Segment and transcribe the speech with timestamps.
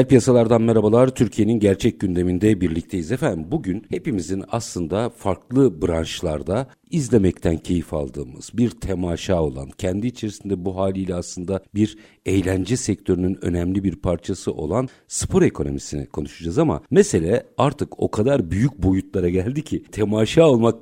[0.00, 1.08] Reel piyasalardan merhabalar.
[1.08, 3.46] Türkiye'nin gerçek gündeminde birlikteyiz efendim.
[3.50, 11.14] Bugün hepimizin aslında farklı branşlarda izlemekten keyif aldığımız bir temaşa olan, kendi içerisinde bu haliyle
[11.14, 18.10] aslında bir eğlence sektörünün önemli bir parçası olan spor ekonomisini konuşacağız ama mesele artık o
[18.10, 20.76] kadar büyük boyutlara geldi ki temaşa olmak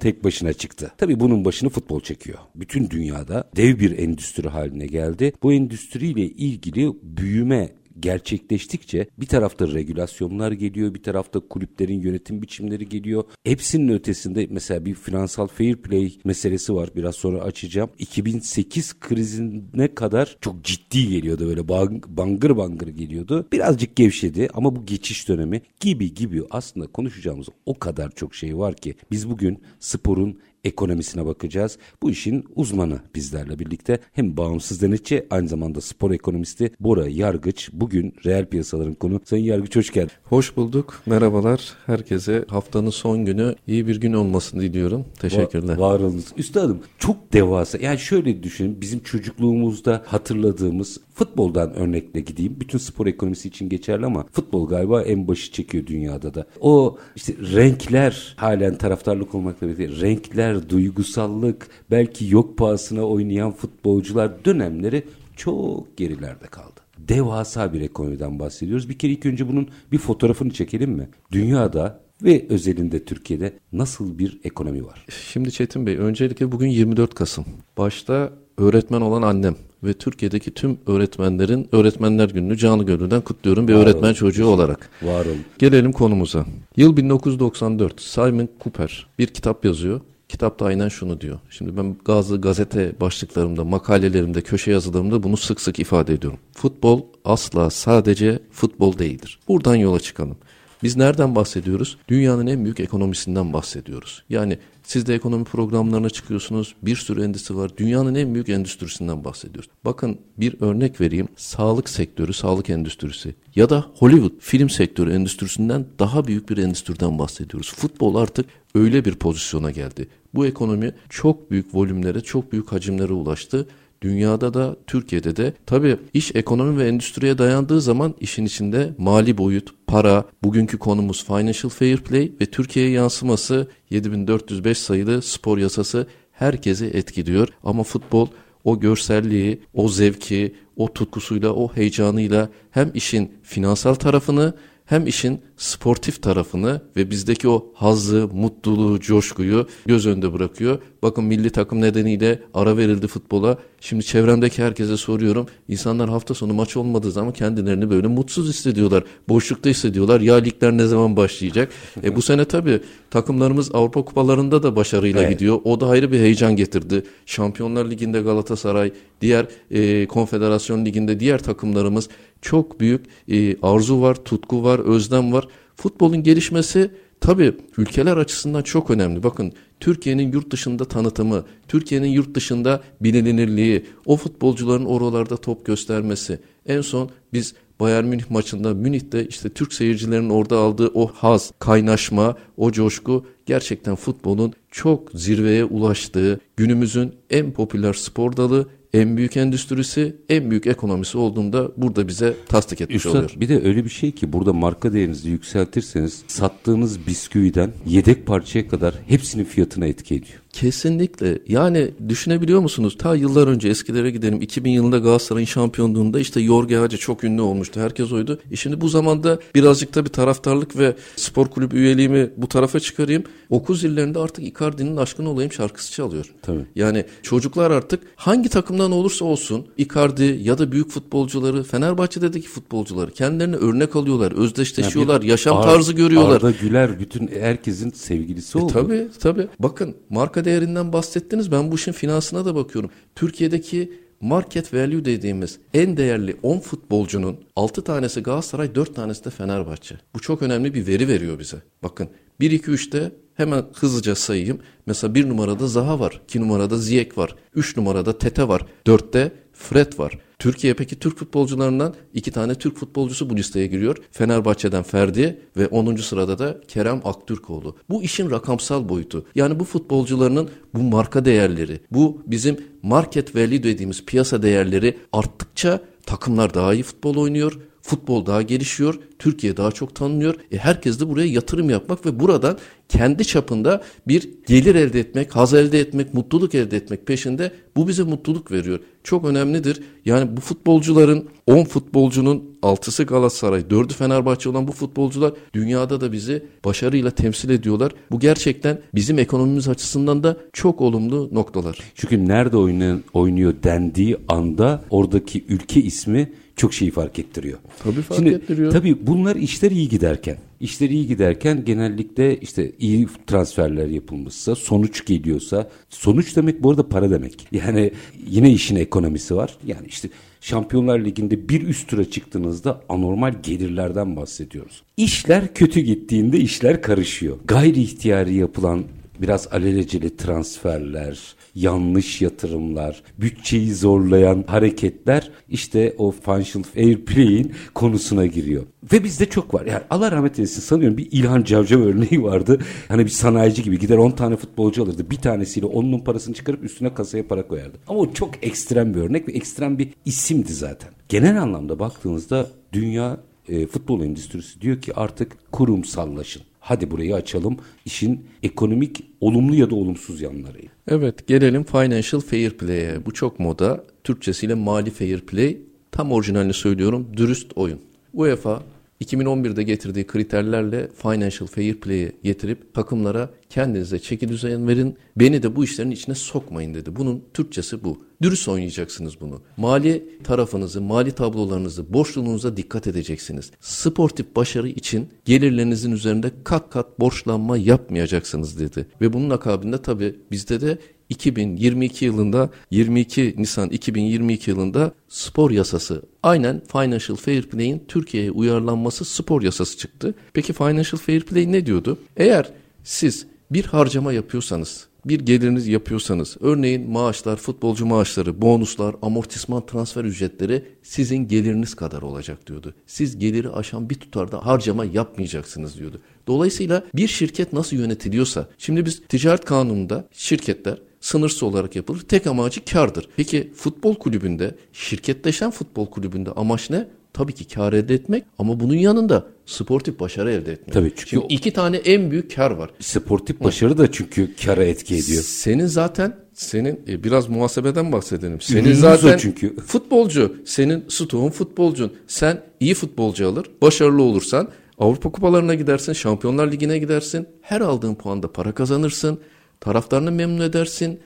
[0.00, 0.92] tek başına çıktı.
[0.98, 2.38] Tabii bunun başını futbol çekiyor.
[2.54, 5.32] Bütün dünyada dev bir endüstri haline geldi.
[5.42, 13.24] Bu endüstriyle ilgili büyüme gerçekleştikçe bir tarafta regülasyonlar geliyor, bir tarafta kulüplerin yönetim biçimleri geliyor.
[13.44, 16.90] Hepsinin ötesinde mesela bir finansal fair play meselesi var.
[16.96, 17.90] Biraz sonra açacağım.
[17.98, 23.46] 2008 krizine kadar çok ciddi geliyordu böyle bangır bangır geliyordu.
[23.52, 28.74] Birazcık gevşedi ama bu geçiş dönemi gibi gibi aslında konuşacağımız o kadar çok şey var
[28.74, 31.78] ki biz bugün sporun ekonomisine bakacağız.
[32.02, 37.70] Bu işin uzmanı bizlerle birlikte hem bağımsız denetçi aynı zamanda spor ekonomisti Bora Yargıç.
[37.72, 39.20] Bugün reel piyasaların konu.
[39.24, 40.12] Sayın Yargıç hoş geldin.
[40.24, 41.02] Hoş bulduk.
[41.06, 41.74] Merhabalar.
[41.86, 45.04] Herkese haftanın son günü iyi bir gün olmasını diliyorum.
[45.18, 45.76] Teşekkürler.
[45.76, 46.24] Va var olunuz.
[46.36, 47.78] Üstadım çok devasa.
[47.78, 48.80] Yani şöyle düşünün.
[48.80, 52.56] Bizim çocukluğumuzda hatırladığımız futboldan örnekle gideyim.
[52.60, 56.46] Bütün spor ekonomisi için geçerli ama futbol galiba en başı çekiyor dünyada da.
[56.60, 65.02] O işte renkler halen taraftarlık olmakla birlikte renkler duygusallık, belki yok pahasına oynayan futbolcular dönemleri
[65.36, 66.80] çok gerilerde kaldı.
[66.98, 68.88] Devasa bir ekonomiden bahsediyoruz.
[68.88, 71.08] Bir kere ilk önce bunun bir fotoğrafını çekelim mi?
[71.32, 75.06] Dünyada ve özelinde Türkiye'de nasıl bir ekonomi var?
[75.32, 77.44] Şimdi Çetin Bey, öncelikle bugün 24 Kasım.
[77.78, 83.78] Başta öğretmen olan annem ve Türkiye'deki tüm öğretmenlerin Öğretmenler Günü'nü canı gönülden kutluyorum bir var
[83.78, 84.12] öğretmen olun.
[84.12, 84.90] çocuğu olarak.
[85.02, 85.44] Var olun.
[85.58, 86.46] Gelelim konumuza.
[86.76, 90.00] Yıl 1994 Simon Cooper bir kitap yazıyor.
[90.28, 91.38] Kitapta aynen şunu diyor.
[91.50, 96.38] Şimdi ben bazı gazete başlıklarımda, makalelerimde, köşe yazılarımda bunu sık sık ifade ediyorum.
[96.52, 99.38] Futbol asla sadece futbol değildir.
[99.48, 100.36] Buradan yola çıkalım.
[100.82, 101.98] Biz nereden bahsediyoruz?
[102.08, 104.22] Dünyanın en büyük ekonomisinden bahsediyoruz.
[104.28, 106.74] Yani siz de ekonomi programlarına çıkıyorsunuz.
[106.82, 107.70] Bir sürü endüstri var.
[107.76, 109.70] Dünyanın en büyük endüstrisinden bahsediyoruz.
[109.84, 111.28] Bakın bir örnek vereyim.
[111.36, 117.74] Sağlık sektörü, sağlık endüstrisi ya da Hollywood film sektörü endüstrisinden daha büyük bir endüstriden bahsediyoruz.
[117.74, 120.08] Futbol artık öyle bir pozisyona geldi.
[120.34, 123.66] Bu ekonomi çok büyük volümlere, çok büyük hacimlere ulaştı.
[124.02, 129.74] Dünyada da Türkiye'de de tabii iş ekonomi ve endüstriye dayandığı zaman işin içinde mali boyut,
[129.86, 137.48] para, bugünkü konumuz Financial Fair Play ve Türkiye'ye yansıması 7405 sayılı spor yasası herkesi etkiliyor.
[137.64, 138.26] Ama futbol
[138.64, 144.54] o görselliği, o zevki, o tutkusuyla, o heyecanıyla hem işin finansal tarafını
[144.90, 150.78] hem işin sportif tarafını ve bizdeki o hazzı, mutluluğu, coşkuyu göz önünde bırakıyor.
[151.02, 153.58] Bakın milli takım nedeniyle ara verildi futbola.
[153.80, 155.46] Şimdi çevremdeki herkese soruyorum.
[155.68, 159.04] İnsanlar hafta sonu maç olmadığı zaman kendilerini böyle mutsuz hissediyorlar.
[159.28, 160.20] Boşlukta hissediyorlar.
[160.20, 161.72] Ya ligler ne zaman başlayacak?
[162.04, 165.32] e bu sene tabii takımlarımız Avrupa kupalarında da başarıyla evet.
[165.32, 165.60] gidiyor.
[165.64, 167.02] O da ayrı bir heyecan getirdi.
[167.26, 172.08] Şampiyonlar Ligi'nde Galatasaray, diğer e, Konfederasyon Ligi'nde diğer takımlarımız
[172.42, 175.48] çok büyük e, arzu var, tutku var, özlem var.
[175.76, 176.90] Futbolun gelişmesi
[177.20, 179.22] tabii ülkeler açısından çok önemli.
[179.22, 186.38] Bakın Türkiye'nin yurt dışında tanıtımı, Türkiye'nin yurt dışında bilinirliği, o futbolcuların oralarda top göstermesi.
[186.66, 192.36] En son biz Bayern Münih maçında Münih'te işte Türk seyircilerin orada aldığı o haz, kaynaşma,
[192.56, 200.16] o coşku gerçekten futbolun çok zirveye ulaştığı günümüzün en popüler spor dalı en büyük endüstrisi,
[200.28, 203.32] en büyük ekonomisi olduğunda burada bize tasdik etmiş Üstad, oluyor.
[203.36, 208.94] Bir de öyle bir şey ki burada marka değerinizi yükseltirseniz sattığınız bisküviden yedek parçaya kadar
[209.06, 210.40] hepsinin fiyatına etki ediyor.
[210.52, 211.38] Kesinlikle.
[211.48, 212.96] Yani düşünebiliyor musunuz?
[212.98, 214.42] Ta yıllar önce eskilere gidelim.
[214.42, 217.80] 2000 yılında Galatasaray'ın şampiyonluğunda işte Jorge Hacı çok ünlü olmuştu.
[217.80, 218.40] Herkes oydu.
[218.50, 223.24] E şimdi bu zamanda birazcık da bir taraftarlık ve spor kulübü üyeliğimi bu tarafa çıkarayım.
[223.50, 226.26] Okul zillerinde artık Icardi'nin aşkın olayım şarkısı çalıyor.
[226.42, 226.64] Tabii.
[226.74, 233.56] Yani çocuklar artık hangi takımdan olursa olsun Icardi ya da büyük futbolcuları Fenerbahçe'deki futbolcuları kendilerine
[233.56, 236.36] örnek alıyorlar, özdeşleşiyorlar, Yani yaşam Ar- tarzı görüyorlar.
[236.36, 238.70] Arda Güler bütün herkesin sevgilisi oldu.
[238.70, 239.48] E, tabii tabii.
[239.58, 241.52] Bakın marka değerinden bahsettiniz.
[241.52, 242.90] Ben bu işin finansına da bakıyorum.
[243.14, 249.98] Türkiye'deki market value dediğimiz en değerli 10 futbolcunun 6 tanesi Galatasaray 4 tanesi de Fenerbahçe.
[250.14, 251.56] Bu çok önemli bir veri veriyor bize.
[251.82, 252.08] Bakın
[252.40, 254.60] 1 2 3'te hemen hızlıca sayayım.
[254.86, 259.98] Mesela 1 numarada Zaha var, 2 numarada Ziyech var, 3 numarada Tete var, 4'te Fred
[259.98, 260.18] var.
[260.40, 263.96] Türkiye peki Türk futbolcularından iki tane Türk futbolcusu bu listeye giriyor.
[264.10, 265.96] Fenerbahçe'den Ferdi ve 10.
[265.96, 267.76] sırada da Kerem Aktürkoğlu.
[267.90, 269.26] Bu işin rakamsal boyutu.
[269.34, 276.54] Yani bu futbolcularının bu marka değerleri, bu bizim market value dediğimiz piyasa değerleri arttıkça takımlar
[276.54, 277.58] daha iyi futbol oynuyor.
[277.90, 280.34] Futbol daha gelişiyor, Türkiye daha çok tanınıyor.
[280.52, 282.58] E herkes de buraya yatırım yapmak ve buradan
[282.88, 287.52] kendi çapında bir gelir elde etmek, haz elde etmek, mutluluk elde etmek peşinde.
[287.76, 288.80] Bu bize mutluluk veriyor.
[289.04, 289.82] Çok önemlidir.
[290.04, 296.44] Yani bu futbolcuların 10 futbolcunun 6'sı Galatasaray, 4'ü Fenerbahçe olan bu futbolcular dünyada da bizi
[296.64, 297.92] başarıyla temsil ediyorlar.
[298.10, 301.78] Bu gerçekten bizim ekonomimiz açısından da çok olumlu noktalar.
[301.94, 307.58] Çünkü nerede oynayan, oynuyor dendiği anda oradaki ülke ismi çok şeyi fark ettiriyor.
[307.82, 308.72] Tabii fark Şimdi, ettiriyor.
[308.72, 310.36] Tabii bunlar işler iyi giderken.
[310.60, 317.10] İşler iyi giderken genellikle işte iyi transferler yapılmışsa, sonuç geliyorsa, sonuç demek bu arada para
[317.10, 317.46] demek.
[317.52, 317.90] Yani
[318.26, 319.56] yine işin ekonomisi var.
[319.66, 320.08] Yani işte
[320.40, 324.82] Şampiyonlar Ligi'nde bir üst tura çıktığınızda anormal gelirlerden bahsediyoruz.
[324.96, 327.36] İşler kötü gittiğinde işler karışıyor.
[327.44, 328.84] Gayri ihtiyari yapılan
[329.20, 338.62] biraz alelacele transferler, yanlış yatırımlar, bütçeyi zorlayan hareketler işte o financial fair play'in konusuna giriyor.
[338.92, 339.66] Ve bizde çok var.
[339.66, 342.58] Yani Allah rahmet eylesin sanıyorum bir İlhan Cavcav örneği vardı.
[342.88, 345.10] Hani bir sanayici gibi gider 10 tane futbolcu alırdı.
[345.10, 347.78] Bir tanesiyle onun parasını çıkarıp üstüne kasaya para koyardı.
[347.88, 350.90] Ama o çok ekstrem bir örnek ve ekstrem bir isimdi zaten.
[351.08, 356.42] Genel anlamda baktığınızda dünya e, futbol endüstrisi diyor ki artık kurumsallaşın.
[356.60, 357.56] Hadi burayı açalım.
[357.84, 360.58] İşin ekonomik olumlu ya da olumsuz yanları.
[360.88, 363.06] Evet gelelim financial fair play'e.
[363.06, 363.84] Bu çok moda.
[364.04, 365.58] Türkçesiyle mali fair play.
[365.92, 367.06] Tam orijinalini söylüyorum.
[367.16, 367.80] Dürüst oyun.
[368.14, 368.62] UEFA
[369.00, 374.96] 2011'de getirdiği kriterlerle financial fair play'i getirip takımlara kendinize çeki düzen verin.
[375.16, 376.96] Beni de bu işlerin içine sokmayın dedi.
[376.96, 378.04] Bunun Türkçesi bu.
[378.22, 379.42] Dürüst oynayacaksınız bunu.
[379.56, 383.50] Mali tarafınızı, mali tablolarınızı, borçluluğunuza dikkat edeceksiniz.
[383.60, 388.86] Sportif başarı için gelirlerinizin üzerinde kat kat borçlanma yapmayacaksınız dedi.
[389.00, 390.78] Ve bunun akabinde tabii bizde de
[391.10, 399.42] 2022 yılında 22 Nisan 2022 yılında spor yasası aynen Financial Fair Play'in Türkiye'ye uyarlanması spor
[399.42, 400.14] yasası çıktı.
[400.32, 401.98] Peki Financial Fair Play ne diyordu?
[402.16, 402.50] Eğer
[402.84, 410.64] siz bir harcama yapıyorsanız bir geliriniz yapıyorsanız örneğin maaşlar, futbolcu maaşları, bonuslar, amortisman transfer ücretleri
[410.82, 412.74] sizin geliriniz kadar olacak diyordu.
[412.86, 416.00] Siz geliri aşan bir tutarda harcama yapmayacaksınız diyordu.
[416.26, 422.00] Dolayısıyla bir şirket nasıl yönetiliyorsa şimdi biz ticaret kanununda şirketler sınırsız olarak yapılır.
[422.00, 423.08] Tek amacı kardır.
[423.16, 426.88] Peki futbol kulübünde, şirketleşen futbol kulübünde amaç ne?
[427.12, 430.72] Tabii ki kar elde etmek ama bunun yanında sportif başarı elde etmek.
[430.72, 432.70] Tabii çünkü Şimdi iki tane en büyük kar var.
[432.80, 435.22] Sportif başarı da çünkü kara etki ediyor.
[435.22, 438.40] Senin zaten senin e, biraz muhasebeden bahsedelim.
[438.40, 439.56] Senin Ürünümüz zaten çünkü.
[439.56, 441.92] futbolcu, senin stoğun futbolcun.
[442.06, 444.48] Sen iyi futbolcu alır, başarılı olursan
[444.78, 447.26] Avrupa kupalarına gidersin, Şampiyonlar Ligi'ne gidersin.
[447.40, 449.20] Her aldığın puanda para kazanırsın.
[449.60, 451.00] Taraftarını memnun edersin.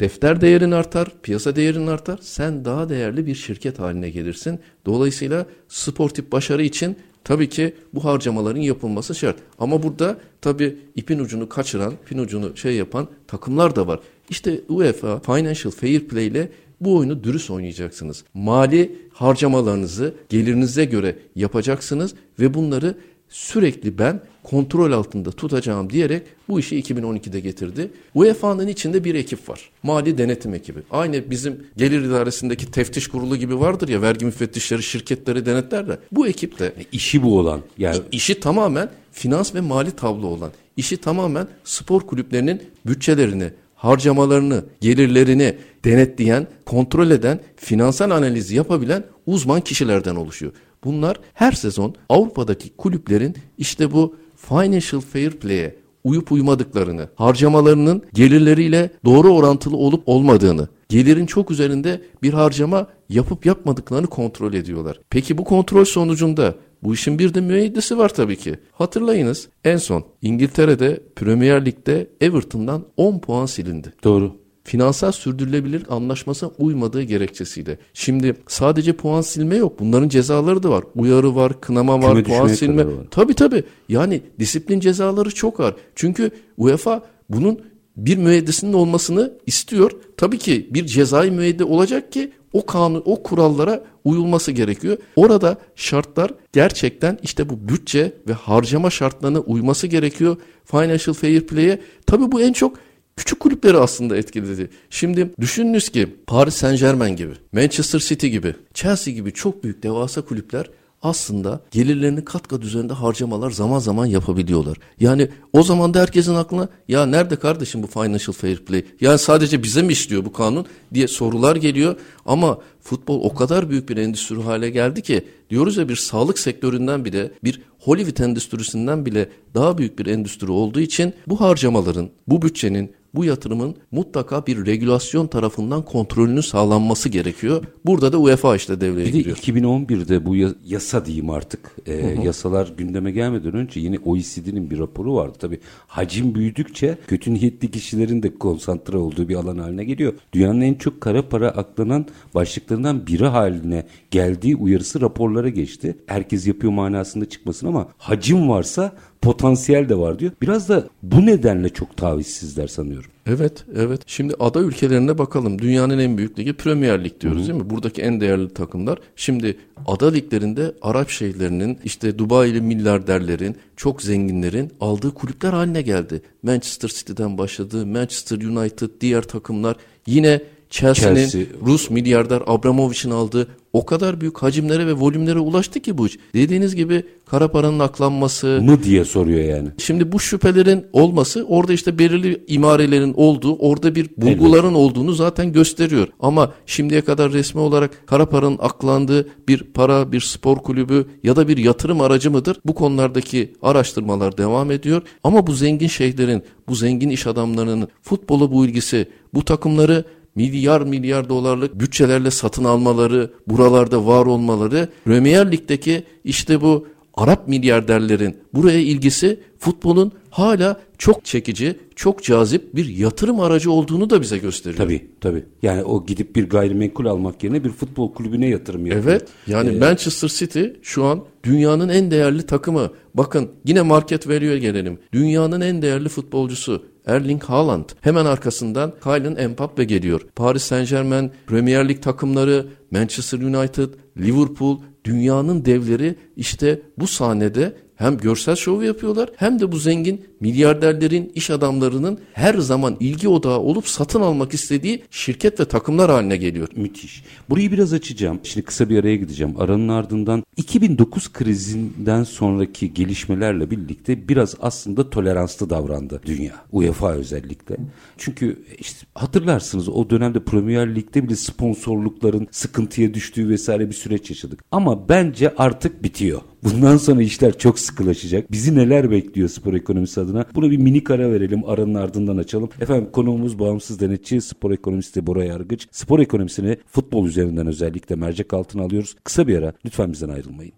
[0.00, 2.18] Defter değerin artar, piyasa değerin artar.
[2.22, 4.60] Sen daha değerli bir şirket haline gelirsin.
[4.86, 9.36] Dolayısıyla sportif başarı için tabii ki bu harcamaların yapılması şart.
[9.58, 14.00] Ama burada tabii ipin ucunu kaçıran, ipin ucunu şey yapan takımlar da var.
[14.30, 16.48] İşte UEFA Financial Fair Play ile
[16.80, 18.24] bu oyunu dürüst oynayacaksınız.
[18.34, 22.94] Mali harcamalarınızı gelirinize göre yapacaksınız ve bunları
[23.32, 27.90] sürekli ben kontrol altında tutacağım diyerek bu işi 2012'de getirdi.
[28.14, 29.70] UEFA'nın içinde bir ekip var.
[29.82, 30.78] Mali denetim ekibi.
[30.90, 35.98] Aynı bizim gelir idaresindeki teftiş kurulu gibi vardır ya vergi müfettişleri şirketleri denetlerler.
[36.12, 37.60] Bu ekip de İşi bu olan.
[37.78, 45.56] Yani işi tamamen finans ve mali tablo olan, işi tamamen spor kulüplerinin bütçelerini, harcamalarını, gelirlerini
[45.84, 50.52] denetleyen, kontrol eden, finansal analizi yapabilen uzman kişilerden oluşuyor.
[50.84, 59.34] Bunlar her sezon Avrupa'daki kulüplerin işte bu financial fair play'e uyup uymadıklarını, harcamalarının gelirleriyle doğru
[59.34, 65.00] orantılı olup olmadığını, gelirin çok üzerinde bir harcama yapıp yapmadıklarını kontrol ediyorlar.
[65.10, 68.56] Peki bu kontrol sonucunda bu işin bir de müeyyidesi var tabii ki.
[68.72, 73.92] Hatırlayınız en son İngiltere'de Premier Lig'de Everton'dan 10 puan silindi.
[74.04, 77.78] Doğru finansal sürdürülebilir anlaşmasına uymadığı gerekçesiyle.
[77.94, 79.80] Şimdi sadece puan silme yok.
[79.80, 80.84] Bunların cezaları da var.
[80.94, 82.86] Uyarı var, kınama var, Küme puan silme.
[82.86, 82.92] Var.
[83.10, 83.64] Tabii tabii.
[83.88, 85.74] Yani disiplin cezaları çok var.
[85.94, 87.60] Çünkü UEFA bunun
[87.96, 89.90] bir müeyyidesinin olmasını istiyor.
[90.16, 94.96] Tabii ki bir cezai müeyyide olacak ki o kanun, o kurallara uyulması gerekiyor.
[95.16, 100.36] Orada şartlar gerçekten işte bu bütçe ve harcama şartlarına uyması gerekiyor.
[100.64, 101.80] Financial Fair Play'e.
[102.06, 102.76] Tabii bu en çok
[103.22, 104.70] küçük kulüpleri aslında etkiledi.
[104.90, 110.22] Şimdi düşününüz ki Paris Saint Germain gibi, Manchester City gibi, Chelsea gibi çok büyük devasa
[110.22, 110.70] kulüpler
[111.02, 114.78] aslında gelirlerini kat kat üzerinde harcamalar zaman zaman yapabiliyorlar.
[115.00, 118.84] Yani o zaman da herkesin aklına ya nerede kardeşim bu financial fair play?
[119.00, 121.96] Yani sadece bize mi işliyor bu kanun diye sorular geliyor.
[122.26, 127.04] Ama futbol o kadar büyük bir endüstri hale geldi ki diyoruz ya bir sağlık sektöründen
[127.04, 132.92] bile bir Hollywood endüstrisinden bile daha büyük bir endüstri olduğu için bu harcamaların, bu bütçenin
[133.14, 137.64] bu yatırımın mutlaka bir regülasyon tarafından kontrolünün sağlanması gerekiyor.
[137.86, 139.36] Burada da UEFA işte devreye bir giriyor.
[139.46, 141.76] Bir de 2011'de bu yasa diyeyim artık.
[141.86, 142.26] E, hı hı.
[142.26, 145.38] Yasalar gündeme gelmeden önce yine OECD'nin bir raporu vardı.
[145.40, 150.12] Tabi hacim büyüdükçe kötü niyetli kişilerin de konsantre olduğu bir alan haline geliyor.
[150.32, 155.96] Dünyanın en çok kara para aklanan başlıklarından biri haline geldiği uyarısı raporlara geçti.
[156.06, 158.92] Herkes yapıyor manasında çıkmasın ama hacim varsa
[159.22, 160.32] potansiyel de var diyor.
[160.42, 163.10] Biraz da bu nedenle çok tavizsizler sanıyorum.
[163.26, 164.00] Evet, evet.
[164.06, 165.58] Şimdi ada ülkelerine bakalım.
[165.58, 167.48] Dünyanın en büyük ligi Premier Lig diyoruz Hı-hı.
[167.48, 167.70] değil mi?
[167.70, 168.98] Buradaki en değerli takımlar.
[169.16, 176.22] Şimdi ada liglerinde Arap şehirlerinin, işte Dubai'li milyarderlerin, çok zenginlerin aldığı kulüpler haline geldi.
[176.42, 179.76] Manchester City'den başladı, Manchester United, diğer takımlar
[180.06, 180.40] yine
[180.72, 181.42] Chelsea'nin Chelsea.
[181.66, 186.18] Rus milyarder Abramovich'in aldığı o kadar büyük hacimlere ve volümlere ulaştı ki bu iş.
[186.34, 189.68] Dediğiniz gibi kara paranın aklanması mı diye soruyor yani.
[189.78, 194.76] Şimdi bu şüphelerin olması orada işte belirli imarelerin olduğu, orada bir bulguların evet.
[194.76, 196.08] olduğunu zaten gösteriyor.
[196.20, 201.48] Ama şimdiye kadar resmi olarak kara paranın aklandığı bir para, bir spor kulübü ya da
[201.48, 202.60] bir yatırım aracı mıdır?
[202.64, 205.02] Bu konulardaki araştırmalar devam ediyor.
[205.24, 211.28] Ama bu zengin şeyhlerin, bu zengin iş adamlarının futbola bu ilgisi, bu takımları milyar milyar
[211.28, 219.40] dolarlık bütçelerle satın almaları, buralarda var olmaları, Premier Lig'deki işte bu Arap milyarderlerin buraya ilgisi
[219.58, 224.84] futbolun hala çok çekici, çok cazip bir yatırım aracı olduğunu da bize gösteriyor.
[224.84, 225.44] Tabii tabii.
[225.62, 229.04] Yani o gidip bir gayrimenkul almak yerine bir futbol kulübüne yatırım yapıyor.
[229.04, 229.28] Evet.
[229.46, 232.90] Yani ee, Manchester City şu an dünyanın en değerli takımı.
[233.14, 234.98] Bakın yine market veriyor gelelim.
[235.12, 236.84] Dünyanın en değerli futbolcusu.
[237.06, 237.84] Erling Haaland.
[238.00, 240.20] Hemen arkasından Kylian Mbappe geliyor.
[240.36, 248.18] Paris Saint Germain, Premier Lig takımları, Manchester United, Liverpool, dünyanın devleri işte bu sahnede hem
[248.18, 253.88] görsel şovu yapıyorlar hem de bu zengin milyarderlerin, iş adamlarının her zaman ilgi odağı olup
[253.88, 256.68] satın almak istediği şirket ve takımlar haline geliyor.
[256.76, 257.24] Müthiş.
[257.50, 258.40] Burayı biraz açacağım.
[258.42, 259.54] Şimdi kısa bir araya gideceğim.
[259.58, 266.54] Aranın ardından 2009 krizinden sonraki gelişmelerle birlikte biraz aslında toleranslı davrandı dünya.
[266.72, 267.76] UEFA özellikle.
[268.18, 274.64] Çünkü işte hatırlarsınız o dönemde Premier Lig'de bile sponsorlukların sıkıntıya düştüğü vesaire bir süreç yaşadık.
[274.70, 276.40] Ama bence artık bitiyor.
[276.64, 278.52] Bundan sonra işler çok sıkılaşacak.
[278.52, 280.31] Bizi neler bekliyor spor ekonomisi adına?
[280.54, 281.64] Buna bir mini kara verelim.
[281.66, 282.68] Aranın ardından açalım.
[282.80, 285.88] Efendim konuğumuz bağımsız denetçi spor ekonomisti Bora Yargıç.
[285.90, 289.14] Spor ekonomisini futbol üzerinden özellikle mercek altına alıyoruz.
[289.24, 290.72] Kısa bir ara lütfen bizden ayrılmayın.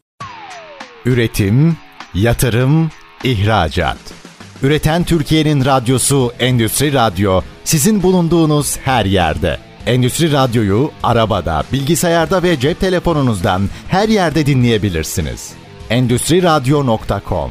[1.07, 1.77] Üretim,
[2.15, 2.91] yatırım,
[3.25, 4.15] ihracat.
[4.63, 9.59] Üreten Türkiye'nin radyosu Endüstri Radyo sizin bulunduğunuz her yerde.
[9.87, 15.55] Endüstri Radyo'yu arabada, bilgisayarda ve cep telefonunuzdan her yerde dinleyebilirsiniz
[15.91, 17.51] endüstriradyo.com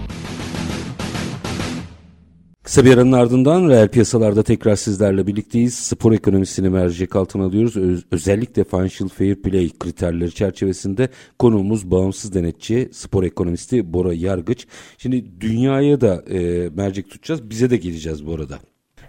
[2.64, 5.74] Kısa bir aranın ardından reel piyasalarda tekrar sizlerle birlikteyiz.
[5.74, 7.78] Spor ekonomisini mercek altına alıyoruz.
[7.78, 14.68] Öz, özellikle Financial Fair Play kriterleri çerçevesinde konuğumuz bağımsız denetçi, spor ekonomisti Bora Yargıç.
[14.98, 17.50] Şimdi dünyaya da e, mercek tutacağız.
[17.50, 18.60] Bize de geleceğiz bu arada.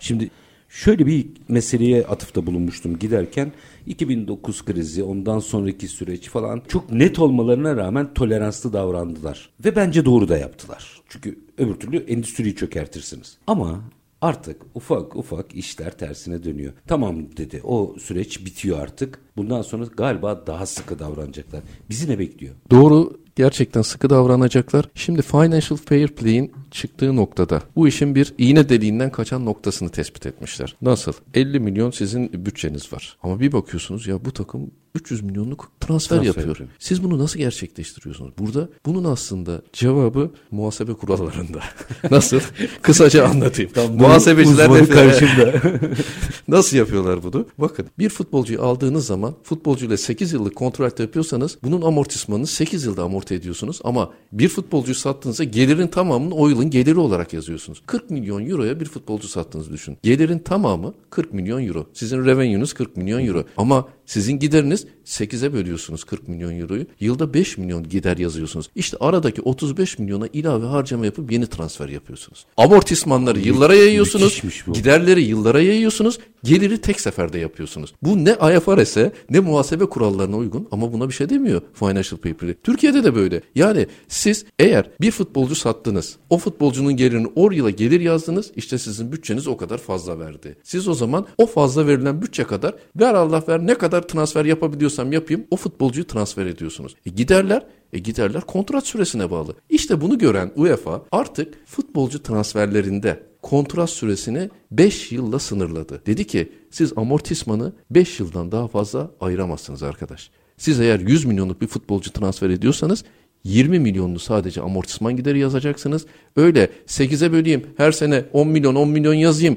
[0.00, 0.30] Şimdi
[0.68, 3.52] Şöyle bir meseleye atıfta bulunmuştum giderken
[3.86, 9.50] 2009 krizi ondan sonraki süreç falan çok net olmalarına rağmen toleranslı davrandılar.
[9.64, 10.93] Ve bence doğru da yaptılar.
[11.08, 13.38] Çünkü öbür türlü endüstriyi çökertirsiniz.
[13.46, 13.80] Ama
[14.20, 16.72] artık ufak ufak işler tersine dönüyor.
[16.86, 19.18] Tamam dedi o süreç bitiyor artık.
[19.36, 21.62] Bundan sonra galiba daha sıkı davranacaklar.
[21.90, 22.54] Bizi ne bekliyor?
[22.70, 24.88] Doğru gerçekten sıkı davranacaklar.
[24.94, 30.76] Şimdi Financial Fair Play'in çıktığı noktada bu işin bir iğne deliğinden kaçan noktasını tespit etmişler.
[30.82, 31.12] Nasıl?
[31.34, 33.16] 50 milyon sizin bütçeniz var.
[33.22, 36.48] Ama bir bakıyorsunuz ya bu takım 300 milyonluk transfer, Transfer yapıyor.
[36.48, 36.68] yapıyor.
[36.78, 38.32] Siz bunu nasıl gerçekleştiriyorsunuz?
[38.38, 41.60] Burada bunun aslında cevabı muhasebe kurallarında.
[42.10, 42.40] nasıl?
[42.82, 43.70] Kısaca anlatayım.
[43.94, 45.52] Muhasebeciler uzmanı de karşımda.
[46.48, 47.46] Nasıl yapıyorlar bunu?
[47.58, 53.34] Bakın bir futbolcuyu aldığınız zaman futbolcuyla 8 yıllık kontrat yapıyorsanız bunun amortismanını 8 yılda amorti
[53.34, 53.80] ediyorsunuz.
[53.84, 57.82] Ama bir futbolcuyu sattığınızda gelirin tamamını o yılın geliri olarak yazıyorsunuz.
[57.86, 59.96] 40 milyon euroya bir futbolcu sattığınızı düşün.
[60.02, 61.86] Gelirin tamamı 40 milyon euro.
[61.92, 63.44] Sizin revenue'nuz 40 milyon euro.
[63.56, 66.86] Ama sizin gideriniz 8'e bölüyorsunuz 40 milyon euroyu.
[67.00, 68.70] Yılda 5 milyon gider yazıyorsunuz.
[68.74, 72.46] İşte aradaki 35 milyona ilave harcama yapıp yeni transfer yapıyorsunuz.
[72.56, 74.42] Amortismanları yıllara yayıyorsunuz.
[74.72, 76.18] Giderleri yıllara yayıyorsunuz.
[76.44, 77.94] Geliri tek seferde yapıyorsunuz.
[78.02, 82.54] Bu ne IFRS'e ne muhasebe kurallarına uygun ama buna bir şey demiyor Financial Paper'ı.
[82.62, 83.40] Türkiye'de de böyle.
[83.54, 86.16] Yani siz eğer bir futbolcu sattınız.
[86.30, 88.50] O futbolcunun gelirini o yıla gelir yazdınız.
[88.56, 90.56] işte sizin bütçeniz o kadar fazla verdi.
[90.62, 95.12] Siz o zaman o fazla verilen bütçe kadar ver Allah ver ne kadar transfer yapabiliyorsam
[95.12, 96.94] yapayım o futbolcuyu transfer ediyorsunuz.
[97.06, 99.54] E giderler e giderler kontrat süresine bağlı.
[99.70, 106.02] İşte bunu gören UEFA artık futbolcu transferlerinde kontrat süresini 5 yılla sınırladı.
[106.06, 110.30] Dedi ki siz amortismanı 5 yıldan daha fazla ayıramazsınız arkadaş.
[110.56, 113.04] Siz eğer 100 milyonluk bir futbolcu transfer ediyorsanız
[113.44, 116.06] 20 milyonlu sadece amortisman gideri yazacaksınız.
[116.36, 119.56] Öyle 8'e böleyim her sene 10 milyon 10 milyon yazayım.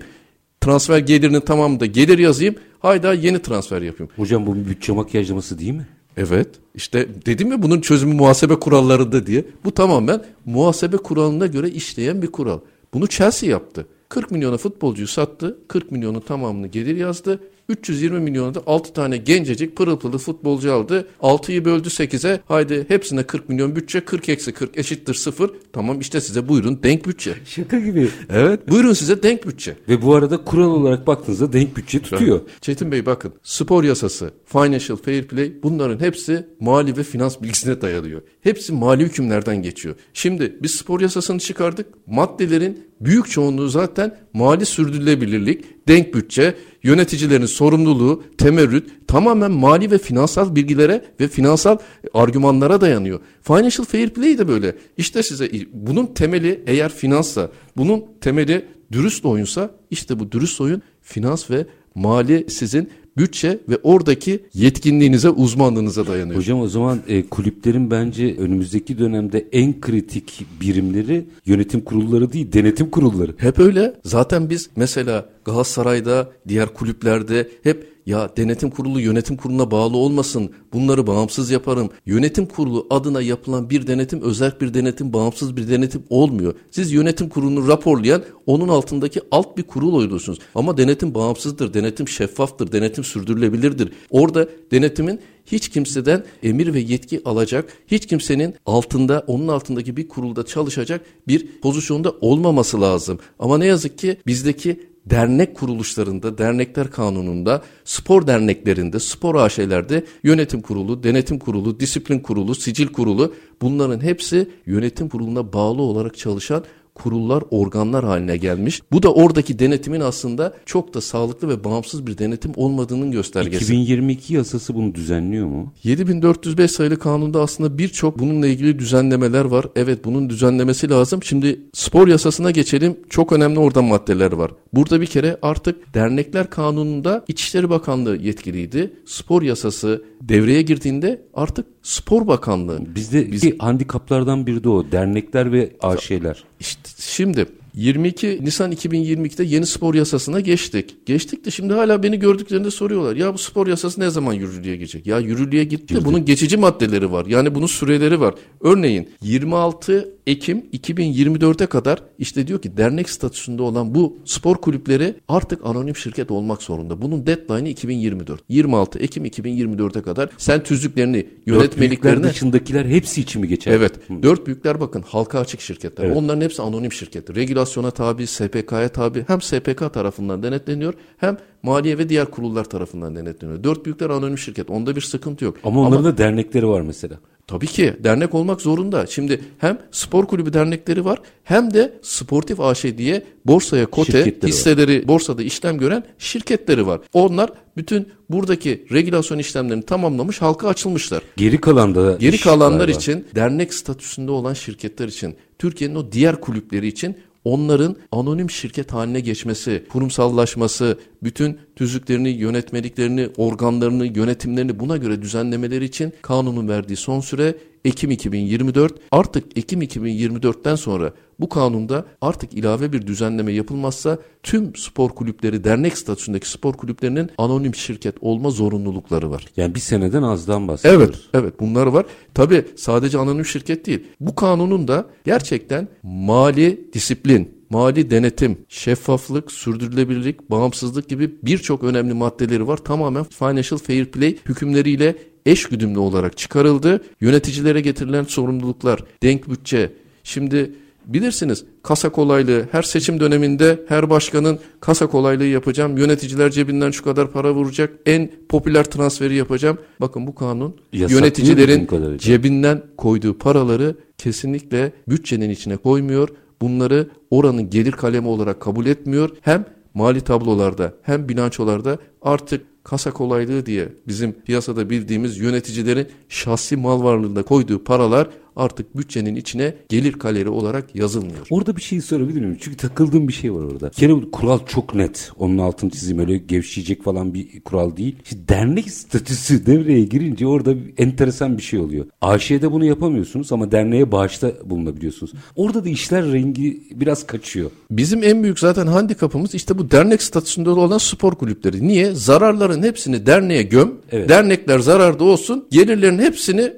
[0.61, 2.55] Transfer gelirinin tamamı da gelir yazayım.
[2.79, 4.11] Hayda yeni transfer yapayım.
[4.15, 5.87] Hocam bu bütçe makyajlaması değil mi?
[6.17, 9.45] Evet işte dedim ya bunun çözümü muhasebe kurallarında diye.
[9.65, 12.59] Bu tamamen muhasebe kuralına göre işleyen bir kural.
[12.93, 13.87] Bunu Chelsea yaptı.
[14.09, 15.57] 40 milyona futbolcuyu sattı.
[15.67, 17.39] 40 milyonun tamamını gelir yazdı.
[17.69, 21.07] 320 milyona da 6 tane gencecik pırıl pırıl futbolcu aldı.
[21.21, 22.39] 6'yı böldü 8'e.
[22.45, 23.99] Haydi hepsine 40 milyon bütçe.
[23.99, 25.51] 40 eksi 40 eşittir 0.
[25.73, 27.33] Tamam işte size buyurun denk bütçe.
[27.45, 28.09] Şaka gibi.
[28.29, 29.75] Evet buyurun size denk bütçe.
[29.89, 32.41] Ve bu arada kural olarak baktığınızda denk bütçe tutuyor.
[32.61, 38.21] Çetin Bey bakın spor yasası, financial fair play bunların hepsi mali ve finans bilgisine dayanıyor.
[38.41, 39.95] Hepsi mali hükümlerden geçiyor.
[40.13, 41.87] Şimdi biz spor yasasını çıkardık.
[42.07, 50.55] Maddelerin büyük çoğunluğu zaten mali sürdürülebilirlik, denk bütçe, yöneticilerin sorumluluğu, temerrüt tamamen mali ve finansal
[50.55, 51.77] bilgilere ve finansal
[52.13, 53.19] argümanlara dayanıyor.
[53.41, 54.75] Financial fair play de böyle.
[54.97, 61.49] İşte size bunun temeli eğer finanssa, bunun temeli dürüst oyunsa işte bu dürüst oyun finans
[61.49, 61.65] ve
[61.97, 66.37] mali sizin bütçe ve oradaki yetkinliğinize, uzmanlığınıza dayanıyor.
[66.39, 72.89] Hocam o zaman e, kulüplerin bence önümüzdeki dönemde en kritik birimleri yönetim kurulları değil, denetim
[72.89, 73.33] kurulları.
[73.37, 73.93] Hep öyle.
[74.03, 80.51] Zaten biz mesela Galatasaray'da, diğer kulüplerde hep ya denetim kurulu yönetim kuruluna bağlı olmasın.
[80.73, 81.89] Bunları bağımsız yaparım.
[82.05, 86.53] Yönetim kurulu adına yapılan bir denetim özel bir denetim, bağımsız bir denetim olmuyor.
[86.71, 90.39] Siz yönetim kurulunu raporlayan onun altındaki alt bir kurul oluyorsunuz.
[90.55, 93.91] Ama denetim bağımsızdır, denetim şeffaftır, denetim sürdürülebilirdir.
[94.09, 100.45] Orada denetimin hiç kimseden emir ve yetki alacak, hiç kimsenin altında, onun altındaki bir kurulda
[100.45, 103.19] çalışacak bir pozisyonda olmaması lazım.
[103.39, 111.03] Ama ne yazık ki bizdeki dernek kuruluşlarında, dernekler kanununda, spor derneklerinde, spor AŞ'lerde yönetim kurulu,
[111.03, 116.63] denetim kurulu, disiplin kurulu, sicil kurulu bunların hepsi yönetim kuruluna bağlı olarak çalışan
[116.97, 118.81] kurullar, organlar haline gelmiş.
[118.91, 123.63] Bu da oradaki denetimin aslında çok da sağlıklı ve bağımsız bir denetim olmadığının göstergesi.
[123.63, 125.73] 2022 yasası bunu düzenliyor mu?
[125.83, 129.65] 7405 sayılı kanunda aslında birçok bununla ilgili düzenlemeler var.
[129.75, 131.23] Evet bunun düzenlemesi lazım.
[131.23, 132.97] Şimdi spor yasasına geçelim.
[133.09, 134.51] Çok önemli orada maddeler var.
[134.73, 138.93] Burada bir kere artık dernekler kanununda İçişleri Bakanlığı yetkiliydi.
[139.05, 142.95] Spor yasası devreye girdiğinde artık Spor Bakanlığı.
[142.95, 144.91] Bizde Biz- handikaplardan biri de o.
[144.91, 146.43] Dernekler ve AŞ'ler.
[146.59, 150.95] İşte şimdi 22 Nisan 2022'de yeni spor yasasına geçtik.
[151.05, 153.15] Geçtik de şimdi hala beni gördüklerinde soruyorlar.
[153.15, 155.07] Ya bu spor yasası ne zaman yürürlüğe girecek?
[155.07, 155.95] Ya yürürlüğe gitti.
[155.95, 157.25] de Bunun geçici maddeleri var.
[157.25, 158.35] Yani bunun süreleri var.
[158.61, 165.65] Örneğin 26 Ekim 2024'e kadar işte diyor ki dernek statüsünde olan bu spor kulüpleri artık
[165.65, 167.01] anonim şirket olmak zorunda.
[167.01, 168.41] Bunun deadline'ı 2024.
[168.49, 173.71] 26 Ekim 2024'e kadar sen tüzüklerini, Yönetmelikler yönetmeliklerini dışındakiler hepsi için mi geçer?
[173.71, 173.93] Evet.
[174.23, 176.05] Dört büyükler bakın halka açık şirketler.
[176.05, 176.17] Evet.
[176.17, 177.35] Onların hepsi anonim şirket.
[177.35, 179.23] Regülasyona tabi, SPK'ya tabi.
[179.27, 183.63] Hem SPK tarafından denetleniyor hem maliye ve diğer kurullar tarafından denetleniyor.
[183.63, 184.69] Dört büyükler anonim şirket.
[184.69, 185.57] Onda bir sıkıntı yok.
[185.63, 187.19] Ama onların da dernekleri var mesela.
[187.47, 189.05] Tabii ki dernek olmak zorunda.
[189.05, 194.49] Şimdi hem spor kulübü dernekleri var hem de sportif AŞ diye borsaya kote Şirketleri var.
[194.49, 197.01] hisseleri borsada işlem gören şirketleri var.
[197.13, 201.21] Onlar bütün buradaki regülasyon işlemlerini tamamlamış halka açılmışlar.
[201.37, 206.87] Geri kalan da Geri kalanlar için dernek statüsünde olan şirketler için Türkiye'nin o diğer kulüpleri
[206.87, 215.85] için onların anonim şirket haline geçmesi, kurumsallaşması, bütün tüzüklerini, yönetmeliklerini, organlarını, yönetimlerini buna göre düzenlemeleri
[215.85, 218.93] için kanunun verdiği son süre Ekim 2024.
[219.11, 225.97] Artık Ekim 2024'ten sonra bu kanunda artık ilave bir düzenleme yapılmazsa tüm spor kulüpleri dernek
[225.97, 229.45] statüsündeki spor kulüplerinin anonim şirket olma zorunlulukları var.
[229.57, 231.29] Yani bir seneden azdan bahsediyoruz.
[231.33, 232.05] Evet, evet bunlar var.
[232.33, 234.03] Tabi sadece anonim şirket değil.
[234.19, 242.67] Bu kanunun da gerçekten mali disiplin, mali denetim, şeffaflık, sürdürülebilirlik, bağımsızlık gibi birçok önemli maddeleri
[242.67, 242.77] var.
[242.77, 247.03] Tamamen financial fair play hükümleriyle eş güdümlü olarak çıkarıldı.
[247.21, 249.91] Yöneticilere getirilen sorumluluklar, denk bütçe.
[250.23, 250.71] Şimdi
[251.05, 255.97] bilirsiniz kasa kolaylığı her seçim döneminde her başkanın kasa kolaylığı yapacağım.
[255.97, 257.93] Yöneticiler cebinden şu kadar para vuracak.
[258.05, 259.77] En popüler transferi yapacağım.
[260.01, 266.29] Bakın bu kanun Yasak yöneticilerin cebinden koyduğu paraları kesinlikle bütçenin içine koymuyor.
[266.61, 269.29] Bunları oranın gelir kalemi olarak kabul etmiyor.
[269.41, 277.03] Hem mali tablolarda hem bilançolarda artık kasa kolaylığı diye bizim piyasada bildiğimiz yöneticilerin şahsi mal
[277.03, 281.47] varlığında koyduğu paralar artık bütçenin içine gelir kalori olarak yazılmıyor.
[281.49, 282.57] Orada bir şey sorabilir miyim?
[282.61, 283.87] Çünkü takıldığım bir şey var orada.
[283.87, 285.31] Bir kere kural çok net.
[285.37, 288.15] Onun altını çizeyim öyle gevşeyecek falan bir kural değil.
[288.23, 292.05] İşte dernek statüsü devreye girince orada bir enteresan bir şey oluyor.
[292.21, 295.33] AŞ'de bunu yapamıyorsunuz ama derneğe bağışta bulunabiliyorsunuz.
[295.55, 297.71] Orada da işler rengi biraz kaçıyor.
[297.91, 301.87] Bizim en büyük zaten handikapımız işte bu dernek statüsünde olan spor kulüpleri.
[301.87, 302.11] Niye?
[302.13, 303.93] Zararların hepsini derneğe göm.
[304.11, 304.29] Evet.
[304.29, 305.67] Dernekler zararda olsun.
[305.71, 306.73] Gelirlerin hepsini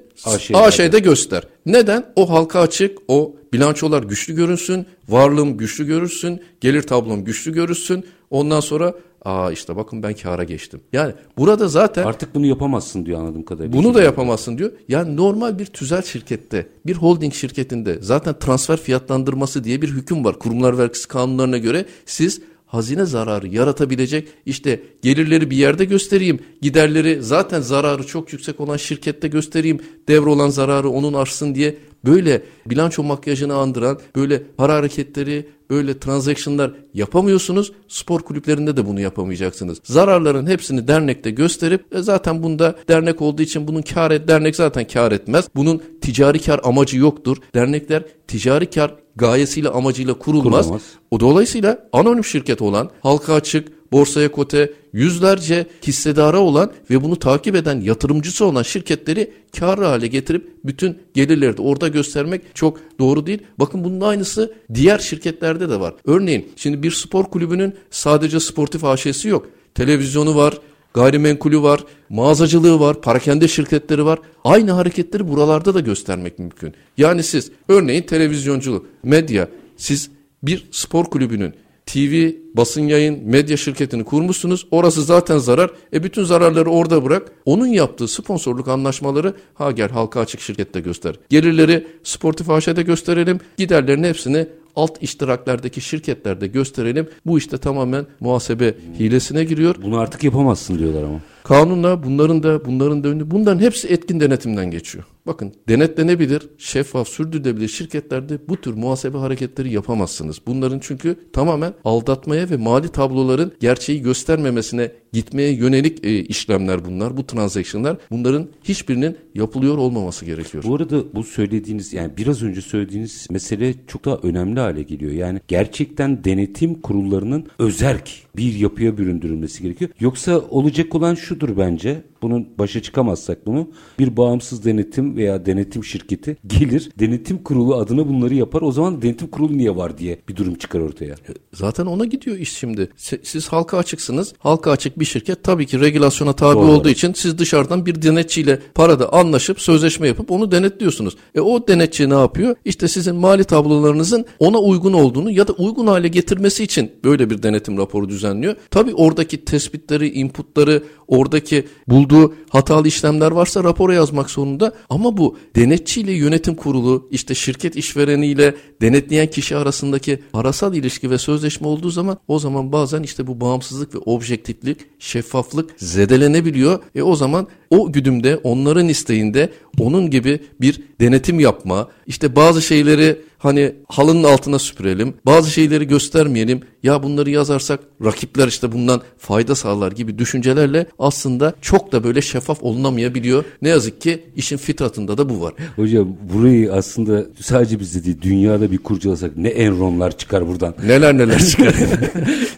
[0.54, 1.44] AŞ'de göster.
[1.66, 2.06] Neden?
[2.16, 8.06] O halka açık, o bilançolar güçlü görünsün, varlığım güçlü görürsün, gelir tablom güçlü görürsün.
[8.30, 8.94] Ondan sonra
[9.26, 10.82] aa işte bakın ben kâra geçtim.
[10.94, 13.78] Yani burada zaten Artık bunu yapamazsın diyor anladığım kadarıyla.
[13.78, 14.72] bunu da yapamazsın diyor.
[14.88, 20.40] Yani normal bir tüzel şirkette, bir holding şirketinde zaten transfer fiyatlandırması diye bir hüküm var.
[20.40, 26.40] Kurumlar vergisi kanunlarına göre siz hazine zararı yaratabilecek işte gelirleri bir yerde göstereyim.
[26.62, 29.80] Giderleri zaten zararı çok yüksek olan şirkette göstereyim.
[30.08, 37.72] Devrolan zararı onun artsın diye böyle bilanço makyajını andıran böyle para hareketleri böyle transaction'lar yapamıyorsunuz.
[37.88, 39.78] Spor kulüplerinde de bunu yapamayacaksınız.
[39.84, 44.88] Zararların hepsini dernekte gösterip e zaten bunda dernek olduğu için bunun kar et dernek zaten
[44.88, 45.46] kar etmez.
[45.56, 47.38] Bunun ticari kar amacı yoktur.
[47.56, 50.66] Dernekler ticari kar gayesiyle amacıyla kurulmaz.
[50.66, 50.82] Kurulamaz.
[51.12, 57.56] O dolayısıyla anonim şirket olan halka açık borsaya kote yüzlerce hissedarı olan ve bunu takip
[57.56, 63.40] eden yatırımcısı olan şirketleri karlı hale getirip bütün gelirleri de orada göstermek çok doğru değil.
[63.60, 65.94] Bakın bunun aynısı diğer şirketlerde de var.
[66.06, 69.48] Örneğin şimdi bir spor kulübünün sadece sportif AŞ'si yok.
[69.76, 70.58] Televizyonu var,
[70.94, 74.20] gayrimenkulü var, mağazacılığı var, parakende şirketleri var.
[74.44, 76.74] Aynı hareketleri buralarda da göstermek mümkün.
[76.98, 79.48] Yani siz örneğin televizyonculuk, medya,
[79.78, 80.12] siz
[80.44, 81.54] bir spor kulübünün
[81.86, 84.68] TV, basın yayın, medya şirketini kurmuşsunuz.
[84.72, 85.72] Orası zaten zarar.
[85.94, 87.32] E bütün zararları orada bırak.
[87.46, 91.16] Onun yaptığı sponsorluk anlaşmaları ha gel halka açık şirkette göster.
[91.30, 93.40] Gelirleri sportif AŞ'de gösterelim.
[93.58, 94.48] Giderlerin hepsini
[94.80, 97.08] alt iştiraklerdeki şirketlerde gösterelim.
[97.26, 99.76] Bu işte tamamen muhasebe hilesine giriyor.
[99.84, 101.20] Bunu artık yapamazsın diyorlar ama.
[101.44, 105.04] Kanunla bunların da bunların da önü bunların hepsi etkin denetimden geçiyor.
[105.30, 110.42] Bakın denetlenebilir, şeffaf, sürdürülebilir şirketlerde bu tür muhasebe hareketleri yapamazsınız.
[110.48, 117.18] Bunların çünkü tamamen aldatmaya ve mali tabloların gerçeği göstermemesine gitmeye yönelik e, işlemler bunlar.
[117.18, 120.64] Bu transaction'lar bunların hiçbirinin yapılıyor olmaması gerekiyor.
[120.68, 125.12] Bu arada bu söylediğiniz yani biraz önce söylediğiniz mesele çok daha önemli hale geliyor.
[125.12, 129.92] Yani gerçekten denetim kurullarının özerk bir yapıya büründürülmesi gerekiyor.
[130.00, 132.02] Yoksa olacak olan şudur bence.
[132.22, 138.36] Bunun başa çıkamazsak bunu bir bağımsız denetim veya denetim şirketi gelir denetim kurulu adına bunları
[138.36, 138.62] yapar.
[138.62, 141.16] O zaman denetim kurulu niye var diye bir durum çıkar ortaya.
[141.54, 142.90] Zaten ona gidiyor iş şimdi.
[142.98, 144.34] Si- Siz halka açıksınız.
[144.40, 146.66] Halka açık bir şirket tabii ki regülasyona tabi Doğru.
[146.72, 151.16] olduğu için siz dışarıdan bir denetçiyle parada anlaşıp sözleşme yapıp onu denetliyorsunuz.
[151.36, 152.56] E o denetçi ne yapıyor?
[152.66, 157.44] İşte sizin mali tablolarınızın ona uygun olduğunu ya da uygun hale getirmesi için böyle bir
[157.44, 158.56] denetim raporu düzenliyor.
[158.72, 164.74] Tabii oradaki tespitleri, inputları, oradaki bulduğu hatalı işlemler varsa rapora yazmak zorunda.
[164.90, 171.68] Ama bu denetçiyle yönetim kurulu, işte şirket işvereniyle denetleyen kişi arasındaki parasal ilişki ve sözleşme
[171.68, 176.80] olduğu zaman o zaman bazen işte bu bağımsızlık ve objektiflik, şeffaflık zedelenebiliyor.
[176.96, 183.18] E o zaman o güdümde onların isteğinde onun gibi bir denetim yapma, işte bazı şeyleri
[183.40, 186.62] hani halının altına süpürelim, bazı şeyleri göstermeyelim.
[186.84, 192.64] Ya bunları yazarsak rakipler işte bundan fayda sağlar gibi düşüncelerle aslında çok da böyle şeffaf
[192.64, 193.46] olunamayabiliyor.
[193.62, 195.54] Ne yazık ki işin fitratında da bu var.
[195.76, 200.76] Hocam burayı aslında sadece bizde değil dünyada bir kurcalasak ne enronlar çıkar buradan.
[200.86, 201.76] Neler neler çıkar.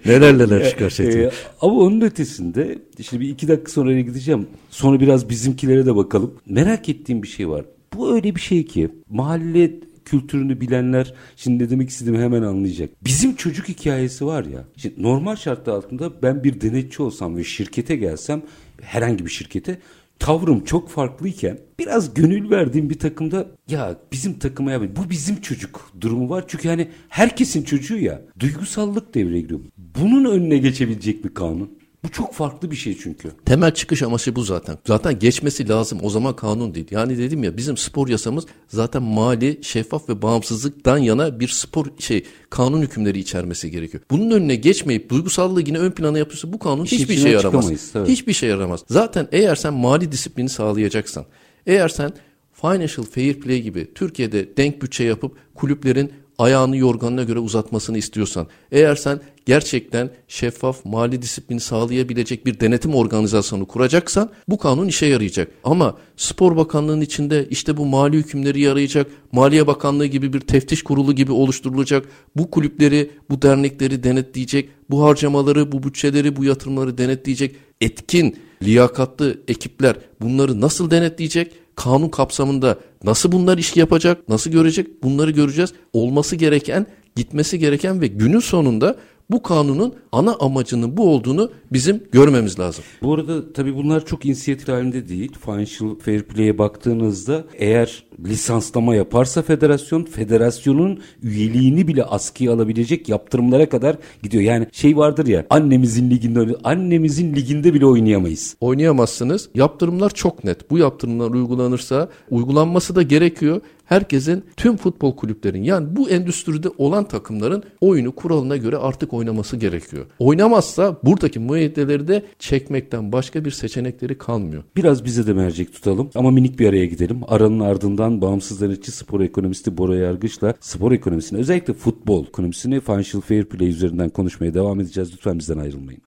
[0.05, 1.19] neler neler çıkar Çetin.
[1.19, 4.47] Ee, ama onun ötesinde şimdi bir iki dakika sonra gideceğim.
[4.69, 6.33] Sonra biraz bizimkilere de bakalım.
[6.45, 7.65] Merak ettiğim bir şey var.
[7.93, 9.71] Bu öyle bir şey ki mahalle
[10.05, 12.89] kültürünü bilenler şimdi ne demek istediğimi hemen anlayacak.
[13.05, 14.63] Bizim çocuk hikayesi var ya.
[14.77, 18.41] Şimdi normal şartlar altında ben bir denetçi olsam ve şirkete gelsem
[18.81, 19.77] herhangi bir şirkete
[20.19, 25.91] tavrım çok farklıyken biraz gönül verdiğim bir takımda ya bizim takıma ya bu bizim çocuk
[26.01, 26.45] durumu var.
[26.47, 29.59] Çünkü hani herkesin çocuğu ya duygusallık devreye giriyor.
[29.77, 31.80] Bunun önüne geçebilecek bir kanun.
[32.03, 33.31] Bu çok farklı bir şey çünkü.
[33.45, 34.77] Temel çıkış amacı bu zaten.
[34.87, 35.99] Zaten geçmesi lazım.
[36.03, 36.87] O zaman kanun değil.
[36.91, 42.25] Yani dedim ya bizim spor yasamız zaten mali, şeffaf ve bağımsızlıktan yana bir spor şey
[42.49, 44.03] kanun hükümleri içermesi gerekiyor.
[44.11, 47.71] Bunun önüne geçmeyip duygusallığı yine ön plana yapıyorsa bu kanun Hiç hiçbir şey yaramaz.
[48.07, 48.83] Hiçbir şey yaramaz.
[48.89, 51.25] Zaten eğer sen mali disiplini sağlayacaksan,
[51.67, 52.13] eğer sen
[52.53, 56.11] Financial Fair Play gibi Türkiye'de denk bütçe yapıp kulüplerin
[56.41, 63.65] ayağını yorganına göre uzatmasını istiyorsan, eğer sen gerçekten şeffaf mali disiplini sağlayabilecek bir denetim organizasyonu
[63.67, 65.51] kuracaksan bu kanun işe yarayacak.
[65.63, 71.13] Ama Spor Bakanlığı'nın içinde işte bu mali hükümleri yarayacak, Maliye Bakanlığı gibi bir teftiş kurulu
[71.15, 78.35] gibi oluşturulacak, bu kulüpleri, bu dernekleri denetleyecek, bu harcamaları, bu bütçeleri, bu yatırımları denetleyecek etkin,
[78.63, 81.51] liyakatlı ekipler bunları nasıl denetleyecek?
[81.75, 85.73] kanun kapsamında nasıl bunlar iş yapacak, nasıl görecek bunları göreceğiz.
[85.93, 86.85] Olması gereken,
[87.15, 88.95] gitmesi gereken ve günün sonunda
[89.29, 92.83] bu kanunun ana amacının bu olduğunu bizim görmemiz lazım.
[93.03, 95.31] Bu arada tabii bunlar çok inisiyatif halinde değil.
[95.45, 103.97] Financial Fair Play'e baktığınızda eğer lisanslama yaparsa federasyon, federasyonun üyeliğini bile askıya alabilecek yaptırımlara kadar
[104.23, 104.43] gidiyor.
[104.43, 108.55] Yani şey vardır ya annemizin liginde annemizin liginde bile oynayamayız.
[108.61, 109.49] Oynayamazsınız.
[109.55, 110.71] Yaptırımlar çok net.
[110.71, 117.63] Bu yaptırımlar uygulanırsa uygulanması da gerekiyor herkesin tüm futbol kulüplerin yani bu endüstride olan takımların
[117.81, 120.05] oyunu kuralına göre artık oynaması gerekiyor.
[120.19, 124.63] Oynamazsa buradaki müeyyideleri de çekmekten başka bir seçenekleri kalmıyor.
[124.75, 127.21] Biraz bize de mercek tutalım ama minik bir araya gidelim.
[127.27, 133.45] Aranın ardından bağımsız denetçi spor ekonomisti Bora Yargıç'la spor ekonomisini özellikle futbol ekonomisini Financial Fair
[133.45, 135.13] Play üzerinden konuşmaya devam edeceğiz.
[135.13, 136.01] Lütfen bizden ayrılmayın.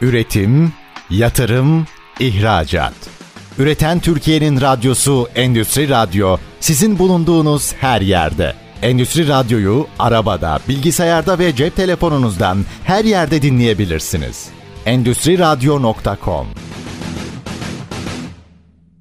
[0.00, 0.72] Üretim,
[1.10, 1.86] yatırım,
[2.20, 3.21] ihracat.
[3.58, 8.54] Üreten Türkiye'nin radyosu Endüstri Radyo sizin bulunduğunuz her yerde.
[8.82, 14.48] Endüstri Radyo'yu arabada, bilgisayarda ve cep telefonunuzdan her yerde dinleyebilirsiniz.
[14.86, 16.46] Endüstri Radyo.com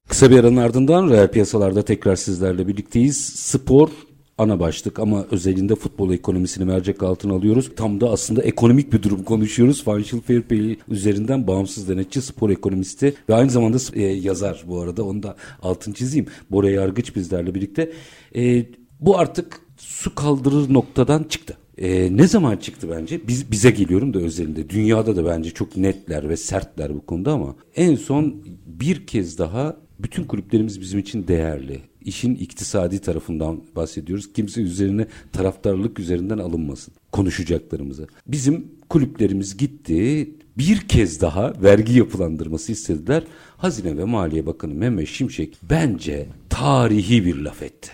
[0.10, 3.18] Kısa bir aranın ardından reel piyasalarda tekrar sizlerle birlikteyiz.
[3.36, 3.90] Spor
[4.38, 7.72] ana başlık ama özelinde futbol ekonomisini mercek altına alıyoruz.
[7.76, 9.84] Tam da aslında ekonomik bir durum konuşuyoruz.
[9.84, 15.04] Financial Fair Play üzerinden bağımsız denetçi, spor ekonomisti ve aynı zamanda e, yazar bu arada.
[15.04, 16.26] Onu da altın çizeyim.
[16.52, 17.92] Bora Yargıç bizlerle birlikte.
[18.36, 18.66] E,
[19.00, 21.58] bu artık su kaldırır noktadan çıktı.
[21.78, 23.28] E, ne zaman çıktı bence?
[23.28, 24.70] Biz bize geliyorum da özelinde.
[24.70, 29.78] Dünyada da bence çok netler ve sertler bu konuda ama en son bir kez daha
[30.00, 34.34] bütün kulüplerimiz bizim için değerli işin iktisadi tarafından bahsediyoruz.
[34.34, 38.08] Kimse üzerine taraftarlık üzerinden alınmasın konuşacaklarımızı.
[38.28, 43.24] Bizim kulüplerimiz gitti bir kez daha vergi yapılandırması istediler.
[43.58, 47.92] Hazine ve Maliye Bakanı Mehmet Şimşek bence tarihi bir laf etti.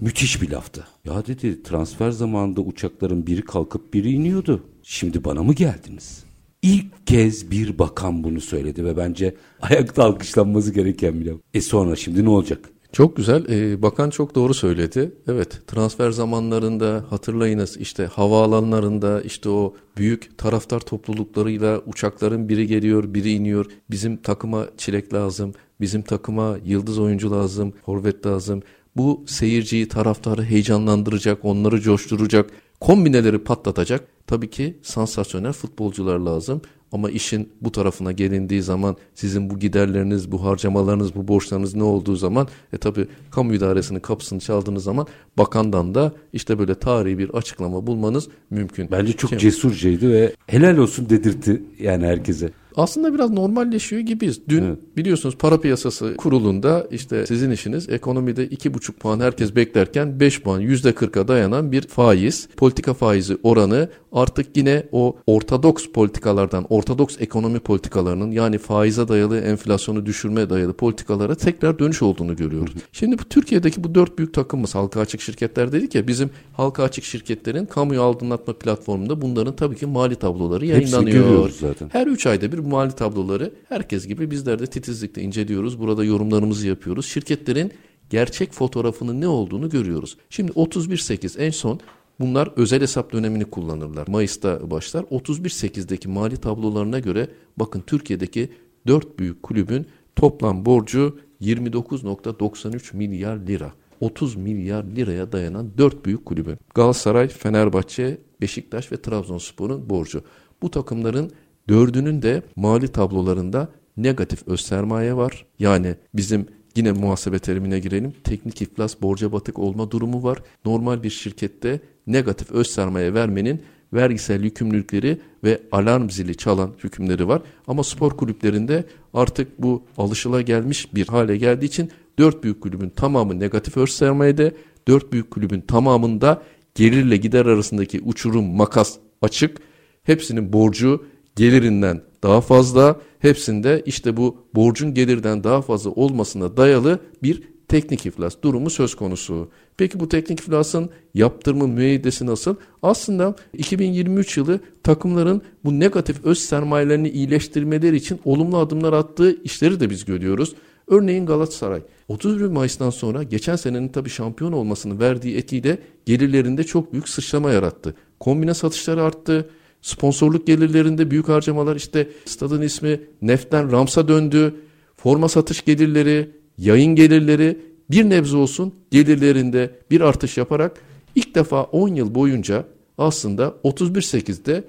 [0.00, 0.86] Müthiş bir laftı.
[1.04, 4.62] Ya dedi transfer zamanında uçakların biri kalkıp biri iniyordu.
[4.82, 6.24] Şimdi bana mı geldiniz?
[6.62, 11.36] İlk kez bir bakan bunu söyledi ve bence ayakta alkışlanması gereken bir laf.
[11.54, 12.70] E sonra şimdi ne olacak?
[12.92, 13.46] Çok güzel.
[13.48, 15.12] Ee, bakan çok doğru söyledi.
[15.28, 23.32] Evet transfer zamanlarında hatırlayınız işte havaalanlarında işte o büyük taraftar topluluklarıyla uçakların biri geliyor biri
[23.32, 23.66] iniyor.
[23.90, 25.52] Bizim takıma çilek lazım.
[25.80, 27.72] Bizim takıma yıldız oyuncu lazım.
[27.86, 28.62] Forvet lazım.
[28.96, 34.08] Bu seyirciyi taraftarı heyecanlandıracak onları coşturacak kombineleri patlatacak.
[34.26, 36.60] Tabii ki sansasyonel futbolcular lazım.
[36.92, 42.16] Ama işin bu tarafına gelindiği zaman sizin bu giderleriniz, bu harcamalarınız, bu borçlarınız ne olduğu
[42.16, 45.06] zaman e tabi kamu idaresinin kapısını çaldığınız zaman
[45.38, 48.88] bakandan da işte böyle tarihi bir açıklama bulmanız mümkün.
[48.90, 52.50] Bence çok Şimdi, cesurcaydı ve helal olsun dedirtti yani herkese.
[52.76, 54.40] Aslında biraz normalleşiyor gibiyiz.
[54.48, 54.78] Dün evet.
[54.96, 61.28] biliyorsunuz para piyasası kurulunda işte sizin işiniz ekonomide 2,5 puan herkes beklerken 5 puan %40'a
[61.28, 62.48] dayanan bir faiz.
[62.56, 70.06] Politika faizi oranı artık yine o ortodoks politikalardan, ortodoks ekonomi politikalarının yani faize dayalı enflasyonu
[70.06, 72.74] düşürmeye dayalı politikalara tekrar dönüş olduğunu görüyoruz.
[72.92, 77.04] Şimdi bu Türkiye'deki bu dört büyük takımımız halka açık şirketler dedik ya bizim halka açık
[77.04, 81.50] şirketlerin kamuya aydınlatma platformunda bunların tabii ki mali tabloları yayınlanıyor.
[81.60, 81.88] zaten.
[81.92, 85.80] Her üç ayda bir mali tabloları herkes gibi bizler de titizlikle inceliyoruz.
[85.80, 87.06] Burada yorumlarımızı yapıyoruz.
[87.06, 87.72] Şirketlerin
[88.10, 90.16] gerçek fotoğrafının ne olduğunu görüyoruz.
[90.30, 91.80] Şimdi 31.8 en son
[92.20, 94.08] Bunlar özel hesap dönemini kullanırlar.
[94.08, 95.02] Mayıs'ta başlar.
[95.02, 98.52] 31.8'deki mali tablolarına göre bakın Türkiye'deki
[98.86, 103.72] 4 büyük kulübün toplam borcu 29.93 milyar lira.
[104.00, 106.58] 30 milyar liraya dayanan 4 büyük kulübün.
[106.74, 110.22] Galatasaray, Fenerbahçe, Beşiktaş ve Trabzonspor'un borcu.
[110.62, 111.30] Bu takımların
[111.68, 115.46] dördünün de mali tablolarında negatif öz sermaye var.
[115.58, 118.14] Yani bizim yine muhasebe terimine girelim.
[118.24, 120.42] Teknik iflas borca batık olma durumu var.
[120.64, 127.42] Normal bir şirkette negatif öz sermaye vermenin vergisel yükümlülükleri ve alarm zili çalan hükümleri var.
[127.66, 133.40] Ama spor kulüplerinde artık bu alışıla gelmiş bir hale geldiği için dört büyük kulübün tamamı
[133.40, 134.54] negatif öz sermayede,
[134.88, 136.42] dört büyük kulübün tamamında
[136.74, 139.58] gelirle gider arasındaki uçurum makas açık.
[140.02, 147.42] Hepsinin borcu gelirinden daha fazla, hepsinde işte bu borcun gelirden daha fazla olmasına dayalı bir
[147.68, 149.48] teknik iflas durumu söz konusu.
[149.76, 152.56] Peki bu teknik iflasın yaptırımı müeyyidesi nasıl?
[152.82, 159.90] Aslında 2023 yılı takımların bu negatif öz sermayelerini iyileştirmeleri için olumlu adımlar attığı işleri de
[159.90, 160.54] biz görüyoruz.
[160.88, 167.08] Örneğin Galatasaray 31 Mayıs'tan sonra geçen senenin tabii şampiyon olmasını verdiği etiyle gelirlerinde çok büyük
[167.08, 167.94] sıçrama yarattı.
[168.20, 169.50] Kombine satışları arttı.
[169.86, 174.54] Sponsorluk gelirlerinde büyük harcamalar işte stadın ismi Neft'ten Rams'a döndü.
[174.96, 177.58] Forma satış gelirleri, yayın gelirleri
[177.90, 180.80] bir nebze olsun gelirlerinde bir artış yaparak
[181.14, 182.64] ilk defa 10 yıl boyunca
[182.98, 184.64] aslında 31.8'de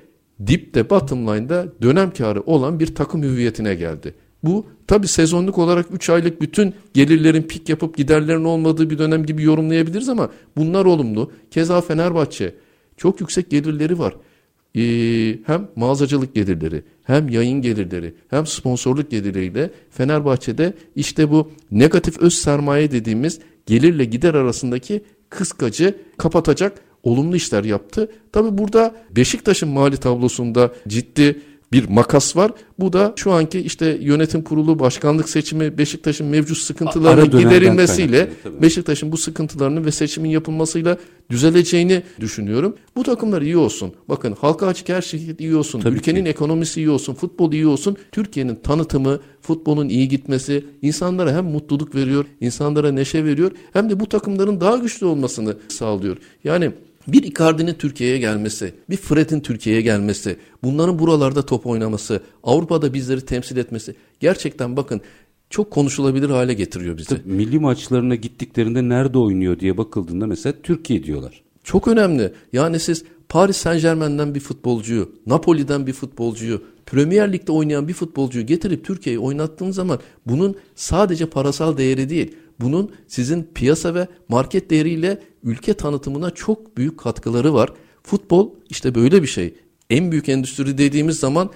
[0.48, 4.14] dipte bottom line'da dönem karı olan bir takım hüviyetine geldi.
[4.44, 9.44] Bu tabi sezonluk olarak 3 aylık bütün gelirlerin pik yapıp giderlerin olmadığı bir dönem gibi
[9.44, 11.32] yorumlayabiliriz ama bunlar olumlu.
[11.52, 12.56] Keza Fenerbahçe
[12.98, 14.14] çok yüksek gelirleri var.
[14.78, 22.34] Ee, hem mağazacılık gelirleri hem yayın gelirleri hem sponsorluk gelirleriyle Fenerbahçe'de işte bu negatif öz
[22.34, 28.12] sermaye dediğimiz gelirle gider arasındaki kıskacı kapatacak olumlu işler yaptı.
[28.32, 32.52] Tabi burada Beşiktaş'ın mali tablosunda ciddi bir makas var.
[32.80, 38.30] Bu da şu anki işte yönetim kurulu başkanlık seçimi Beşiktaş'ın mevcut sıkıntılarının giderilmesiyle
[38.62, 40.98] Beşiktaş'ın bu sıkıntılarının ve seçimin yapılmasıyla
[41.30, 42.76] düzeleceğini düşünüyorum.
[42.96, 43.94] Bu takımlar iyi olsun.
[44.10, 45.80] Bakın halka açık her şey iyi olsun.
[45.80, 46.30] Tabii Ülkenin ki.
[46.30, 47.14] ekonomisi iyi olsun.
[47.14, 47.98] Futbol iyi olsun.
[48.12, 54.10] Türkiye'nin tanıtımı, futbolun iyi gitmesi insanlara hem mutluluk veriyor, insanlara neşe veriyor hem de bu
[54.10, 56.18] takımların daha güçlü olmasını sağlıyor.
[56.44, 56.72] Yani
[57.08, 63.58] bir Icardi'nin Türkiye'ye gelmesi, bir Fred'in Türkiye'ye gelmesi, bunların buralarda top oynaması, Avrupa'da bizleri temsil
[63.58, 65.02] etmesi gerçekten bakın
[65.50, 67.10] çok konuşulabilir hale getiriyor bizi.
[67.10, 71.42] Tabii, milli maçlarına gittiklerinde nerede oynuyor diye bakıldığında mesela Türkiye diyorlar.
[71.64, 72.34] Çok önemli.
[72.54, 78.46] Yani siz Paris Saint Germain'den bir futbolcuyu, Napoli'den bir futbolcuyu, Premier Lig'de oynayan bir futbolcuyu
[78.46, 85.22] getirip Türkiye'ye oynattığınız zaman bunun sadece parasal değeri değil, bunun sizin piyasa ve market değeriyle
[85.48, 87.74] ülke tanıtımına çok büyük katkıları var.
[88.04, 89.54] Futbol işte böyle bir şey.
[89.90, 91.50] En büyük endüstri dediğimiz zaman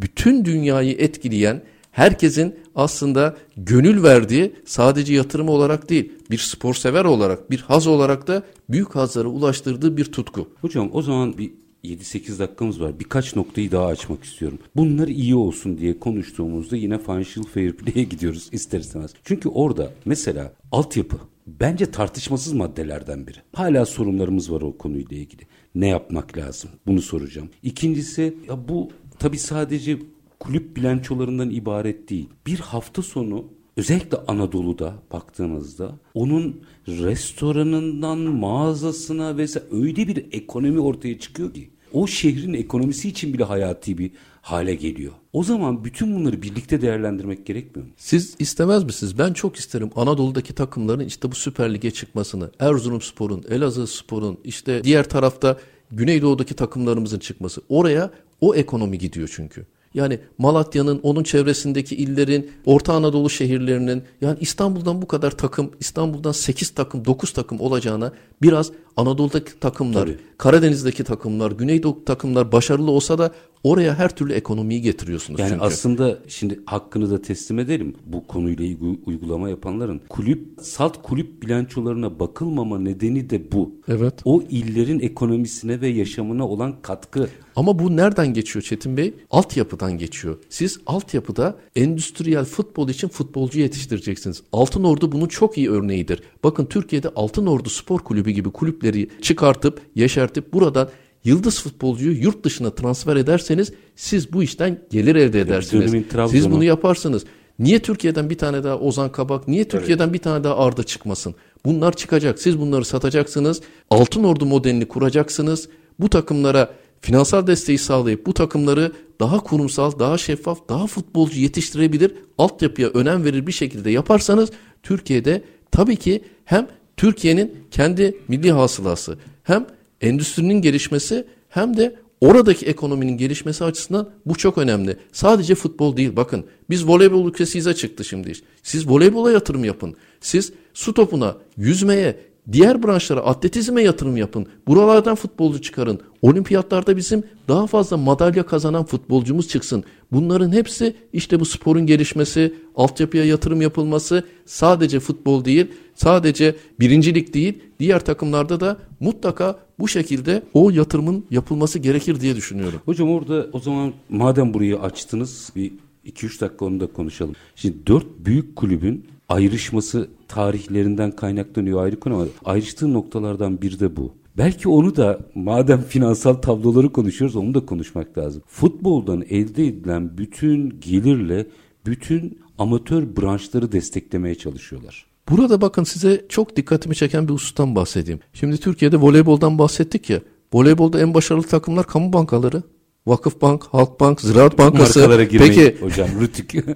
[0.00, 7.50] bütün dünyayı etkileyen, herkesin aslında gönül verdiği sadece yatırım olarak değil, bir spor sever olarak,
[7.50, 10.48] bir haz olarak da büyük hazlara ulaştırdığı bir tutku.
[10.60, 11.52] Hocam o zaman bir
[11.86, 13.00] 7-8 dakikamız var.
[13.00, 14.58] Birkaç noktayı daha açmak istiyorum.
[14.76, 19.10] Bunlar iyi olsun diye konuştuğumuzda yine financial fair play'e gidiyoruz ister istemez.
[19.24, 23.38] Çünkü orada mesela altyapı bence tartışmasız maddelerden biri.
[23.52, 25.42] Hala sorunlarımız var o konuyla ilgili.
[25.74, 26.70] Ne yapmak lazım?
[26.86, 27.48] Bunu soracağım.
[27.62, 29.98] İkincisi ya bu tabii sadece
[30.40, 32.28] kulüp bilançolarından ibaret değil.
[32.46, 33.44] Bir hafta sonu
[33.76, 42.54] özellikle Anadolu'da baktığınızda onun restoranından mağazasına vesaire öyle bir ekonomi ortaya çıkıyor ki o şehrin
[42.54, 44.10] ekonomisi için bile hayati bir
[44.42, 45.12] hale geliyor.
[45.32, 47.94] O zaman bütün bunları birlikte değerlendirmek gerekmiyor mu?
[47.96, 49.18] Siz istemez misiniz?
[49.18, 52.50] Ben çok isterim Anadolu'daki takımların işte bu Süper Lig'e çıkmasını.
[52.60, 55.58] Erzurumspor'un, Elazığspor'un, işte diğer tarafta
[55.90, 57.60] Güneydoğu'daki takımlarımızın çıkması.
[57.68, 59.66] Oraya o ekonomi gidiyor çünkü.
[59.94, 66.70] Yani Malatya'nın, onun çevresindeki illerin, Orta Anadolu şehirlerinin yani İstanbul'dan bu kadar takım, İstanbul'dan 8
[66.70, 70.18] takım, 9 takım olacağına biraz Anadolu'daki takımlar, Tabii.
[70.38, 73.32] Karadeniz'deki takımlar, Güneydoğu takımlar başarılı olsa da
[73.64, 75.64] oraya her türlü ekonomiyi getiriyorsunuz Yani çünkü.
[75.64, 77.94] aslında şimdi hakkını da teslim edelim.
[78.06, 83.74] Bu konuyla uygulama yapanların kulüp salt kulüp bilançolarına bakılmama nedeni de bu.
[83.88, 84.14] Evet.
[84.24, 87.28] O illerin ekonomisine ve yaşamına olan katkı.
[87.56, 89.14] Ama bu nereden geçiyor Çetin Bey?
[89.30, 90.38] Altyapıdan geçiyor.
[90.48, 94.42] Siz altyapıda endüstriyel futbol için futbolcu yetiştireceksiniz.
[94.52, 96.22] Altın Ordu bunun çok iyi örneğidir.
[96.44, 100.88] Bakın Türkiye'de Altın Ordu Spor Kulübü gibi kulüpleri çıkartıp, yeşertip buradan
[101.24, 106.04] yıldız futbolcuyu yurt dışına transfer ederseniz siz bu işten gelir elde edersiniz.
[106.30, 107.24] Siz bunu yaparsınız.
[107.58, 111.34] Niye Türkiye'den bir tane daha Ozan Kabak, niye Türkiye'den bir tane daha Arda çıkmasın?
[111.64, 112.38] Bunlar çıkacak.
[112.38, 113.60] Siz bunları satacaksınız.
[113.90, 115.68] Altın Ordu modelini kuracaksınız.
[116.00, 116.70] Bu takımlara
[117.00, 123.46] finansal desteği sağlayıp bu takımları daha kurumsal, daha şeffaf, daha futbolcu yetiştirebilir, altyapıya önem verir
[123.46, 124.50] bir şekilde yaparsanız
[124.82, 129.66] Türkiye'de tabii ki hem Türkiye'nin kendi milli hasılası hem
[130.00, 134.96] endüstrinin gelişmesi hem de oradaki ekonominin gelişmesi açısından bu çok önemli.
[135.12, 138.32] Sadece futbol değil bakın biz voleybol ülkesiyize çıktı şimdi.
[138.62, 139.96] Siz voleybola yatırım yapın.
[140.20, 142.20] Siz su topuna, yüzmeye,
[142.52, 144.46] diğer branşlara, atletizme yatırım yapın.
[144.66, 146.00] Buralardan futbolcu çıkarın.
[146.22, 149.84] Olimpiyatlarda bizim daha fazla madalya kazanan futbolcumuz çıksın.
[150.12, 157.58] Bunların hepsi işte bu sporun gelişmesi, altyapıya yatırım yapılması sadece futbol değil, sadece birincilik değil,
[157.80, 162.80] diğer takımlarda da mutlaka bu şekilde o yatırımın yapılması gerekir diye düşünüyorum.
[162.84, 165.72] Hocam orada o zaman madem burayı açtınız bir
[166.06, 167.34] 2-3 dakika onu da konuşalım.
[167.56, 174.14] Şimdi dört büyük kulübün ayrışması tarihlerinden kaynaklanıyor ayrı konu ama ayrıştığı noktalardan biri de bu.
[174.38, 178.42] Belki onu da madem finansal tabloları konuşuyoruz onu da konuşmak lazım.
[178.46, 181.46] Futboldan elde edilen bütün gelirle
[181.86, 185.06] bütün amatör branşları desteklemeye çalışıyorlar.
[185.30, 188.20] Burada bakın size çok dikkatimi çeken bir husustan bahsedeyim.
[188.32, 190.20] Şimdi Türkiye'de voleyboldan bahsettik ya.
[190.52, 192.62] Voleybolda en başarılı takımlar kamu bankaları.
[193.06, 194.98] Vakıfbank, Halkbank, Ziraat Bankası.
[194.98, 196.54] Markalara girmeyin Peki hocam rütük.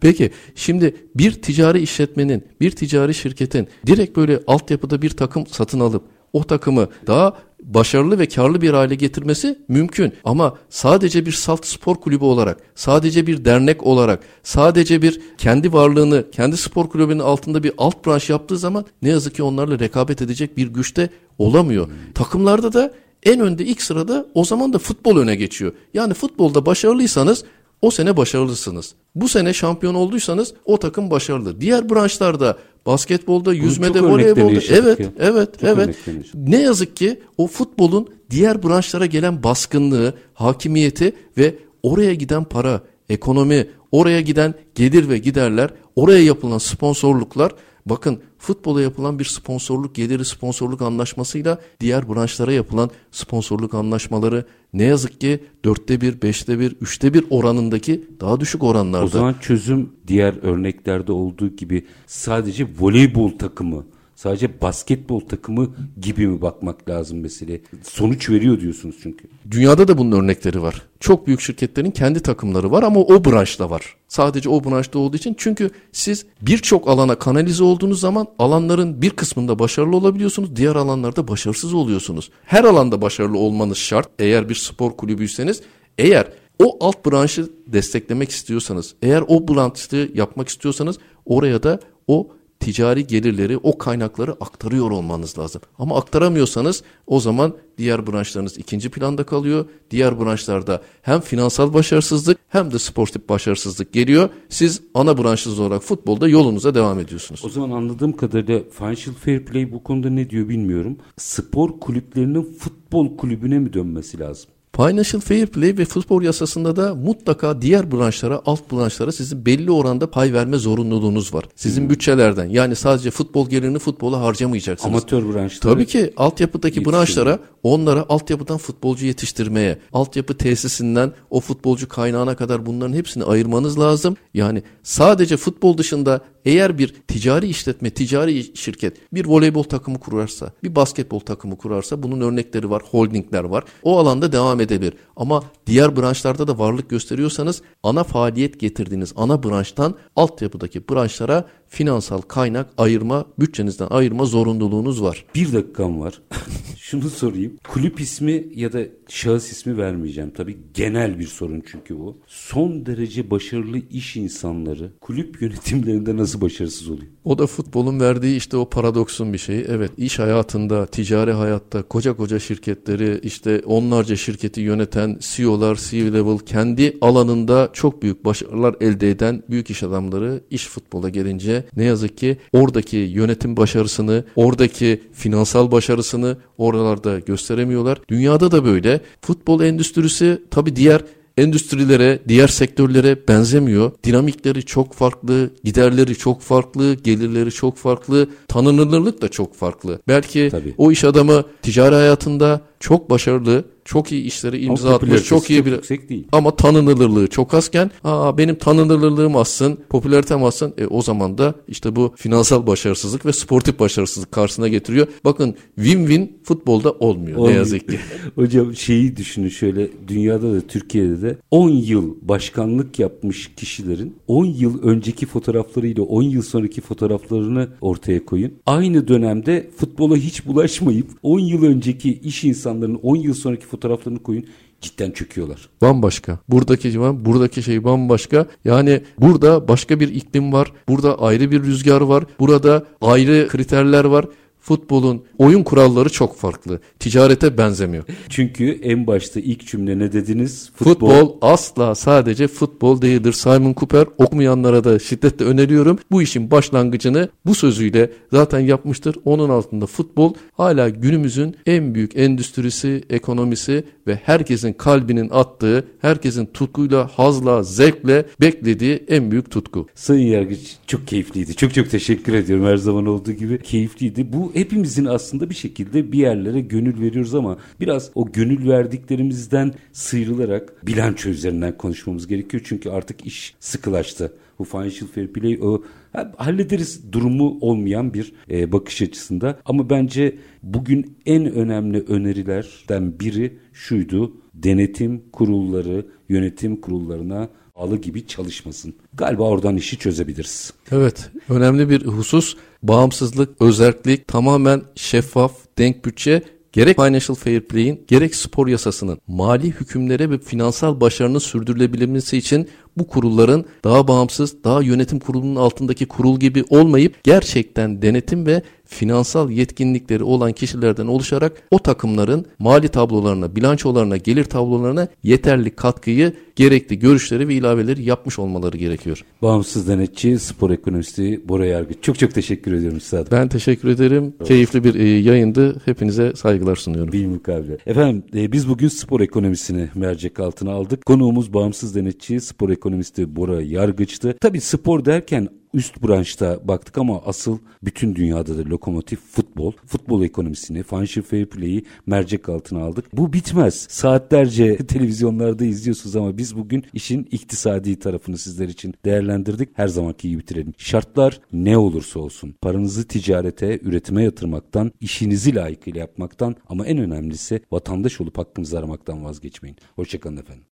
[0.00, 6.02] Peki şimdi bir ticari işletmenin, bir ticari şirketin direkt böyle altyapıda bir takım satın alıp
[6.32, 10.12] o takımı daha başarılı ve karlı bir hale getirmesi mümkün.
[10.24, 16.30] Ama sadece bir salt spor kulübü olarak, sadece bir dernek olarak, sadece bir kendi varlığını,
[16.30, 20.56] kendi spor kulübünün altında bir alt branş yaptığı zaman ne yazık ki onlarla rekabet edecek
[20.56, 21.88] bir güçte olamıyor.
[22.14, 25.72] Takımlarda da en önde ilk sırada o zaman da futbol öne geçiyor.
[25.94, 27.44] Yani futbolda başarılıysanız
[27.82, 28.94] o sene başarılısınız.
[29.14, 31.60] Bu sene şampiyon olduysanız o takım başarılı.
[31.60, 35.10] Diğer branşlarda basketbolda, yüzmede, voleybolda evet, ya.
[35.18, 35.96] evet, Çok evet.
[36.34, 43.66] Ne yazık ki o futbolun diğer branşlara gelen baskınlığı, hakimiyeti ve oraya giden para, ekonomi,
[43.92, 47.52] oraya giden gelir ve giderler, oraya yapılan sponsorluklar
[47.88, 55.20] Bakın futbola yapılan bir sponsorluk geliri sponsorluk anlaşmasıyla diğer branşlara yapılan sponsorluk anlaşmaları ne yazık
[55.20, 59.04] ki dörtte bir, beşte bir, üçte bir oranındaki daha düşük oranlarda.
[59.04, 63.84] O zaman çözüm diğer örneklerde olduğu gibi sadece voleybol takımı,
[64.18, 67.60] sadece basketbol takımı gibi mi bakmak lazım mesele?
[67.82, 69.28] Sonuç veriyor diyorsunuz çünkü.
[69.50, 70.82] Dünyada da bunun örnekleri var.
[71.00, 73.96] Çok büyük şirketlerin kendi takımları var ama o branşta var.
[74.08, 79.58] Sadece o branşta olduğu için çünkü siz birçok alana kanalize olduğunuz zaman alanların bir kısmında
[79.58, 80.56] başarılı olabiliyorsunuz.
[80.56, 82.30] Diğer alanlarda başarısız oluyorsunuz.
[82.44, 84.08] Her alanda başarılı olmanız şart.
[84.18, 85.62] Eğer bir spor kulübüyseniz
[85.98, 86.28] eğer
[86.64, 92.28] o alt branşı desteklemek istiyorsanız, eğer o branşı yapmak istiyorsanız oraya da o
[92.60, 95.62] ticari gelirleri, o kaynakları aktarıyor olmanız lazım.
[95.78, 99.64] Ama aktaramıyorsanız o zaman diğer branşlarınız ikinci planda kalıyor.
[99.90, 104.28] Diğer branşlarda hem finansal başarısızlık hem de sportif başarısızlık geliyor.
[104.48, 107.44] Siz ana branşınız olarak futbolda yolunuza devam ediyorsunuz.
[107.44, 110.96] O zaman anladığım kadarıyla Financial Fair Play bu konuda ne diyor bilmiyorum.
[111.16, 114.50] Spor kulüplerinin futbol kulübüne mi dönmesi lazım?
[114.78, 120.10] Financial Fair Play ve futbol yasasında da mutlaka diğer branşlara, alt branşlara sizin belli oranda
[120.10, 121.44] pay verme zorunluluğunuz var.
[121.56, 124.94] Sizin bütçelerden yani sadece futbol gelirini futbola harcamayacaksınız.
[124.94, 125.74] Amatör branşları.
[125.74, 132.92] Tabii ki altyapıdaki branşlara onlara altyapıdan futbolcu yetiştirmeye, altyapı tesisinden o futbolcu kaynağına kadar bunların
[132.92, 134.16] hepsini ayırmanız lazım.
[134.34, 140.74] Yani sadece futbol dışında eğer bir ticari işletme, ticari şirket bir voleybol takımı kurarsa, bir
[140.74, 143.64] basketbol takımı kurarsa bunun örnekleri var, holdingler var.
[143.82, 144.94] O alanda devam edebilir.
[145.16, 152.70] Ama diğer branşlarda da varlık gösteriyorsanız ana faaliyet getirdiğiniz ana branştan altyapıdaki branşlara finansal kaynak
[152.78, 155.24] ayırma, bütçenizden ayırma zorunluluğunuz var.
[155.34, 156.22] Bir dakikam var.
[156.76, 157.52] Şunu sorayım.
[157.68, 160.30] Kulüp ismi ya da şahıs ismi vermeyeceğim.
[160.36, 162.18] Tabii genel bir sorun çünkü bu.
[162.26, 167.08] Son derece başarılı iş insanları kulüp yönetimlerinde nasıl başarısız oluyor?
[167.24, 169.64] O da futbolun verdiği işte o paradoksun bir şeyi.
[169.68, 176.96] Evet iş hayatında, ticari hayatta koca koca şirketleri işte onlarca şirketi yöneten CEO'lar, C-level kendi
[177.00, 182.36] alanında çok büyük başarılar elde eden büyük iş adamları iş futbola gelince ne yazık ki
[182.52, 187.98] oradaki yönetim başarısını, oradaki finansal başarısını oralarda gösteremiyorlar.
[188.08, 189.00] Dünyada da böyle.
[189.22, 191.02] Futbol endüstrisi tabii diğer
[191.38, 193.92] endüstrilere, diğer sektörlere benzemiyor.
[194.04, 200.00] Dinamikleri çok farklı, giderleri çok farklı, gelirleri çok farklı, tanınırlık da çok farklı.
[200.08, 200.74] Belki Tabii.
[200.78, 205.72] o iş adamı ticari hayatında çok başarılı, çok iyi işleri imza atmış, çok iyi bir
[205.72, 206.26] yüksek değil.
[206.32, 210.74] ama tanınırlığı çok azken aa benim tanınırlığım azsın, popülaritem azsın.
[210.78, 215.06] E, o zaman da işte bu finansal başarısızlık ve sportif başarısızlık karşısına getiriyor.
[215.24, 217.54] Bakın win-win futbolda olmuyor, Olmuyor.
[217.54, 217.98] ne yazık ki.
[218.34, 224.82] Hocam şeyi düşünün şöyle dünyada da Türkiye'de de 10 yıl başkanlık yapmış kişilerin 10 yıl
[224.82, 228.52] önceki fotoğraflarıyla 10 yıl sonraki fotoğraflarını ortaya koyun.
[228.66, 233.77] Aynı dönemde futbola hiç bulaşmayıp 10 yıl önceki iş insanlarının 10 yıl sonraki fotoğraflarını
[234.24, 234.44] koyun.
[234.80, 235.68] Cidden çöküyorlar.
[235.82, 236.38] Bambaşka.
[236.48, 238.46] Buradaki civan, buradaki şey bambaşka.
[238.64, 240.72] Yani burada başka bir iklim var.
[240.88, 242.24] Burada ayrı bir rüzgar var.
[242.40, 244.26] Burada ayrı kriterler var.
[244.68, 246.80] Futbolun oyun kuralları çok farklı.
[246.98, 248.04] Ticarete benzemiyor.
[248.28, 250.70] Çünkü en başta ilk cümle ne dediniz?
[250.74, 253.32] Futbol, asla sadece futbol değildir.
[253.32, 255.98] Simon Cooper okumayanlara da şiddetle öneriyorum.
[256.10, 259.16] Bu işin başlangıcını bu sözüyle zaten yapmıştır.
[259.24, 267.08] Onun altında futbol hala günümüzün en büyük endüstrisi, ekonomisi ve herkesin kalbinin attığı, herkesin tutkuyla,
[267.14, 269.86] hazla, zevkle beklediği en büyük tutku.
[269.94, 271.56] Sayın Yargıç çok keyifliydi.
[271.56, 273.62] Çok çok teşekkür ediyorum her zaman olduğu gibi.
[273.62, 274.32] Keyifliydi.
[274.32, 280.86] Bu hepimizin aslında bir şekilde bir yerlere gönül veriyoruz ama biraz o gönül verdiklerimizden sıyrılarak
[280.86, 282.62] bilanço üzerinden konuşmamız gerekiyor.
[282.66, 284.32] Çünkü artık iş sıkılaştı.
[284.58, 285.82] Bu financial fair play o
[286.12, 289.58] ha, hallederiz durumu olmayan bir e, bakış açısında.
[289.64, 294.32] Ama bence bugün en önemli önerilerden biri şuydu.
[294.54, 297.48] Denetim kurulları, yönetim kurullarına
[297.78, 298.94] bağlı gibi çalışmasın.
[299.14, 300.72] Galiba oradan işi çözebiliriz.
[300.90, 308.34] Evet, önemli bir husus bağımsızlık, özerklik, tamamen şeffaf, denk bütçe gerek Financial Fair Play'in gerek
[308.34, 315.18] spor yasasının mali hükümlere ve finansal başarının sürdürülebilmesi için bu kurulların daha bağımsız, daha yönetim
[315.18, 322.46] kurulunun altındaki kurul gibi olmayıp gerçekten denetim ve finansal yetkinlikleri olan kişilerden oluşarak o takımların
[322.58, 329.24] mali tablolarına, bilançolarına, gelir tablolarına yeterli katkıyı, gerekli görüşleri ve ilaveleri yapmış olmaları gerekiyor.
[329.42, 331.96] Bağımsız denetçi, spor ekonomisti Bora Yargıç.
[332.02, 333.32] Çok çok teşekkür ediyorum Sadat.
[333.32, 334.34] Ben teşekkür ederim.
[334.44, 335.80] Keyifli bir e, yayındı.
[335.84, 337.12] Hepinize saygılar sunuyorum.
[337.12, 337.78] Bir mukabele.
[337.86, 341.06] Efendim e, biz bugün spor ekonomisini mercek altına aldık.
[341.06, 344.36] Konuğumuz bağımsız denetçi, spor ekonomisti Bora Yargıç'tı.
[344.40, 350.82] Tabii spor derken üst branşta baktık ama asıl bütün dünyada da lokomotif futbol, futbol ekonomisini,
[350.82, 353.04] financial fair play'i mercek altına aldık.
[353.12, 353.86] Bu bitmez.
[353.90, 359.68] Saatlerce televizyonlarda izliyorsunuz ama biz bugün işin iktisadi tarafını sizler için değerlendirdik.
[359.74, 360.74] Her zamanki gibi bitirelim.
[360.78, 368.20] Şartlar ne olursa olsun paranızı ticarete, üretime yatırmaktan, işinizi layıkıyla yapmaktan ama en önemlisi vatandaş
[368.20, 369.76] olup hakkınızı aramaktan vazgeçmeyin.
[369.96, 370.64] Hoşçakalın efendim.